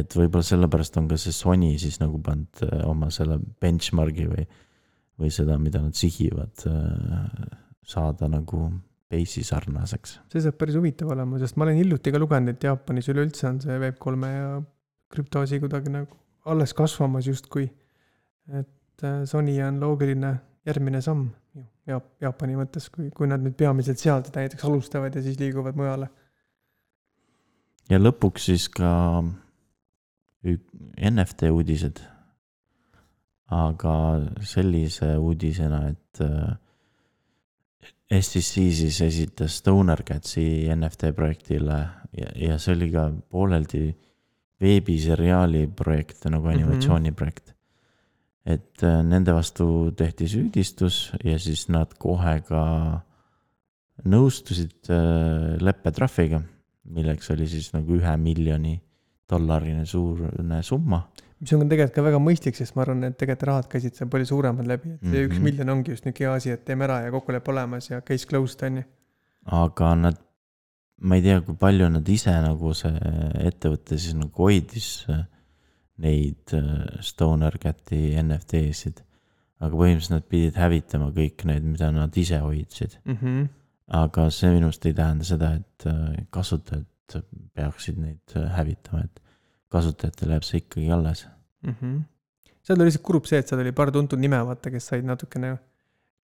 et 0.00 0.16
võib-olla 0.16 0.46
sellepärast 0.46 0.96
on 1.00 1.08
ka 1.08 1.18
see 1.20 1.34
Sony 1.36 1.74
siis 1.78 2.00
nagu 2.00 2.20
pannud 2.24 2.64
äh, 2.66 2.84
oma 2.88 3.10
selle 3.10 3.38
benchmark'i 3.60 4.28
või, 4.30 4.46
või 5.20 5.30
seda, 5.30 5.58
mida 5.58 5.82
nad 5.82 5.94
sihivad 5.98 6.66
äh, 6.66 7.58
saada 7.84 8.28
nagu 8.28 8.70
Base'i 9.12 9.44
sarnaseks 9.44 10.16
see 10.32 10.44
saab 10.44 10.56
päris 10.60 10.78
huvitav 10.78 11.12
olema, 11.14 11.40
sest 11.42 11.58
ma 11.58 11.66
olen 11.68 11.78
hiljuti 11.80 12.14
ka 12.14 12.20
lugenud, 12.22 12.54
et 12.54 12.64
Jaapanis 12.68 13.10
üleüldse 13.12 13.48
on 13.50 13.60
see 13.64 13.78
Web3 13.82 14.32
ja 14.32 14.48
krüptoasi 15.12 15.60
kuidagi 15.62 15.92
nagu 15.92 16.18
alles 16.48 16.72
kasvamas 16.74 17.28
justkui. 17.28 17.68
et 18.48 19.04
äh, 19.04 19.22
Sony 19.24 19.60
on 19.62 19.80
loogiline 19.80 20.34
järgmine 20.66 21.00
samm 21.02 21.28
Jaap-, 21.88 22.12
Jaapani 22.22 22.56
mõttes, 22.56 22.88
kui, 22.94 23.10
kui 23.14 23.28
nad 23.30 23.42
nüüd 23.42 23.56
peamiselt 23.58 23.98
sealt 23.98 24.30
näiteks 24.34 24.64
alustavad 24.68 25.14
ja 25.14 25.22
siis 25.24 25.38
liiguvad 25.40 25.78
mujale. 25.78 26.08
ja 27.90 27.98
lõpuks 27.98 28.48
siis 28.50 28.68
ka 28.72 28.90
NFT 31.10 31.50
uudised. 31.50 32.00
aga 33.52 33.94
sellise 34.48 35.10
uudisena, 35.20 35.82
et 35.90 36.20
äh, 36.24 36.54
STC 38.12 38.66
siis 38.76 39.00
esitas 39.00 39.58
Stoner 39.62 40.02
Catsi 40.04 40.68
NFT 40.74 41.12
projektile 41.16 41.78
ja, 42.12 42.32
ja 42.36 42.58
see 42.60 42.74
oli 42.76 42.90
ka 42.92 43.06
pooleldi 43.32 43.86
veebiseriaali 44.62 45.66
projekt 45.76 46.26
nagu 46.30 46.46
Mhm. 46.46 46.54
animatsiooniprojekt 46.54 47.46
mm. 47.48 47.54
-hmm. 47.54 48.52
et 48.54 48.82
äh, 48.82 49.02
nende 49.02 49.34
vastu 49.34 49.92
tehti 49.96 50.28
süüdistus 50.28 51.12
ja 51.24 51.38
siis 51.38 51.68
nad 51.68 51.94
kohe 51.98 52.40
ka 52.40 52.62
nõustusid 54.04 54.90
äh, 54.90 55.62
leppetrahviga, 55.62 56.42
milleks 56.84 57.30
oli 57.30 57.48
siis 57.48 57.72
nagu 57.72 57.94
ühe 57.94 58.16
miljoni 58.16 58.80
dollarine 59.30 59.86
suurune 59.86 60.62
summa. 60.62 61.08
Mis 61.42 61.52
on 61.56 61.64
tegelikult 61.66 61.96
ka 61.96 62.04
väga 62.06 62.18
mõistlik, 62.22 62.56
sest 62.58 62.76
ma 62.76 62.84
arvan, 62.84 63.02
et 63.08 63.16
tegelikult 63.18 63.48
rahad 63.50 63.70
käisid 63.70 63.98
seal 63.98 64.10
palju 64.12 64.28
suuremad 64.30 64.68
läbi, 64.68 64.94
et 64.94 65.00
see 65.02 65.08
mm 65.08 65.14
-hmm. 65.14 65.28
üks 65.28 65.38
Mhm. 65.38 65.44
miljon 65.44 65.72
ongi 65.74 65.90
just 65.90 66.04
niisugune 66.04 66.28
hea 66.28 66.34
asi, 66.34 66.50
et 66.50 66.64
teeme 66.64 66.84
ära 66.84 67.00
ja 67.02 67.10
kokkulepe 67.10 67.50
olemas 67.50 67.90
ja 67.90 68.00
case 68.00 68.26
closed 68.26 68.62
on 68.62 68.76
ju. 68.76 68.82
aga 69.46 69.94
nad, 69.94 70.18
ma 71.00 71.16
ei 71.16 71.22
tea, 71.22 71.40
kui 71.40 71.54
palju 71.54 71.88
nad 71.88 72.08
ise 72.08 72.30
nagu 72.30 72.74
see 72.74 72.92
ettevõte 73.48 73.98
siis 73.98 74.14
nagu 74.14 74.42
hoidis 74.42 75.06
äh, 75.08 75.24
neid 75.98 76.54
äh, 76.54 77.00
Stoner 77.00 77.58
Cati 77.58 78.14
NFT-sid. 78.22 79.02
aga 79.62 79.76
põhimõtteliselt 79.76 80.10
nad 80.16 80.24
pidid 80.26 80.56
hävitama 80.58 81.10
kõik 81.14 81.44
need, 81.44 81.62
mida 81.62 81.90
nad 81.90 82.16
ise 82.16 82.38
hoidsid. 82.38 82.98
Mm 83.04 83.16
-hmm. 83.16 83.48
aga 83.88 84.30
see 84.30 84.50
minu 84.50 84.66
arust 84.66 84.86
ei 84.86 84.94
tähenda 84.94 85.24
seda, 85.24 85.54
et 85.54 85.86
äh, 85.86 86.26
kasutajad 86.30 86.86
peaksid 87.54 87.98
neid 87.98 88.34
hävitama, 88.56 89.04
et 89.04 89.21
kasutajatele 89.72 90.38
jääb 90.38 90.48
see 90.48 90.62
ikkagi 90.62 90.90
alles. 90.92 91.26
mm. 91.66 91.74
-hmm. 91.74 92.00
seal 92.62 92.78
oli 92.78 92.90
lihtsalt 92.90 93.06
kurb 93.10 93.28
see, 93.28 93.38
et 93.38 93.48
seal 93.48 93.60
oli 93.60 93.72
paar 93.72 93.92
tuntud 93.92 94.20
nime, 94.20 94.40
vaata, 94.46 94.70
kes 94.70 94.86
said 94.92 95.04
natukene 95.04 95.56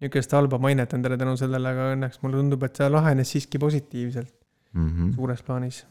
niisugust 0.01 0.31
halba 0.38 0.57
mainet 0.62 0.93
endale 0.93 1.17
tänu 1.17 1.38
sellele, 1.38 1.69
aga 1.69 1.93
õnneks 1.95 2.21
mulle 2.21 2.38
tundub, 2.41 2.63
et 2.63 2.75
see 2.75 2.89
lahenes 2.89 3.31
siiski 3.33 3.60
positiivselt 3.60 4.36
Mm 4.73 4.89
-hmm. 4.89 5.15
suures 5.15 5.43
plaanis. 5.43 5.88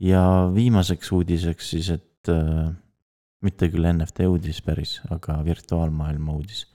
ja 0.00 0.50
viimaseks 0.54 1.12
uudiseks 1.12 1.70
siis, 1.70 1.90
et 1.90 2.28
äh, 2.28 2.74
mitte 3.40 3.68
küll 3.68 3.92
NFT 3.92 4.28
uudis 4.28 4.62
päris, 4.62 5.00
aga 5.10 5.44
virtuaalmaailma 5.44 6.32
uudis. 6.32 6.66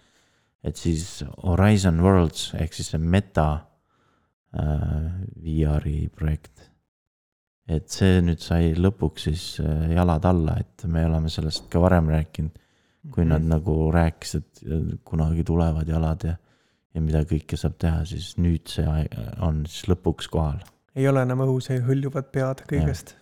et 0.63 0.75
siis 0.75 1.25
Horizon 1.43 2.01
Worlds 2.01 2.53
ehk 2.53 2.73
siis 2.73 2.91
see 2.91 2.99
meta 2.99 3.65
äh, 4.59 5.11
VR-i 5.43 6.09
projekt. 6.15 6.71
Et 7.67 7.87
see 7.89 8.19
nüüd 8.25 8.41
sai 8.43 8.73
lõpuks 8.75 9.29
siis 9.29 9.45
äh, 9.63 9.93
jalad 9.95 10.25
alla, 10.25 10.57
et 10.59 10.85
me 10.89 11.05
oleme 11.07 11.31
sellest 11.31 11.69
ka 11.71 11.81
varem 11.83 12.11
rääkinud, 12.11 12.59
kui 13.11 13.25
nad 13.27 13.43
nagu 13.43 13.91
rääkisid, 13.91 14.63
et 14.63 14.99
kunagi 15.03 15.43
tulevad 15.47 15.87
jalad 15.87 16.23
ja, 16.27 16.37
ja 16.93 17.01
mida 17.03 17.23
kõike 17.27 17.59
saab 17.59 17.75
teha, 17.79 18.05
siis 18.07 18.37
nüüd 18.39 18.71
see 18.71 19.07
on 19.43 19.65
siis 19.67 19.89
lõpuks 19.91 20.29
kohal 20.31 20.61
ei 20.95 21.07
ole 21.09 21.23
enam 21.25 21.43
õhus 21.47 21.69
ja 21.71 21.81
hõljuvad 21.85 22.29
pead 22.33 22.63
kõigest. 22.69 23.15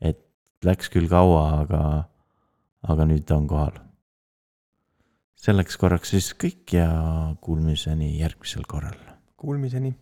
et 0.00 0.20
läks 0.64 0.90
küll 0.92 1.08
kaua, 1.10 1.64
aga, 1.64 1.80
aga 2.88 3.08
nüüd 3.08 3.26
ta 3.28 3.36
on 3.36 3.48
kohal. 3.48 3.80
selleks 5.44 5.76
korraks 5.76 6.14
siis 6.16 6.32
kõik 6.32 6.76
ja 6.78 6.88
kuulmiseni 7.40 8.14
järgmisel 8.18 8.64
korral. 8.68 8.96
Kuulmiseni 9.36 9.92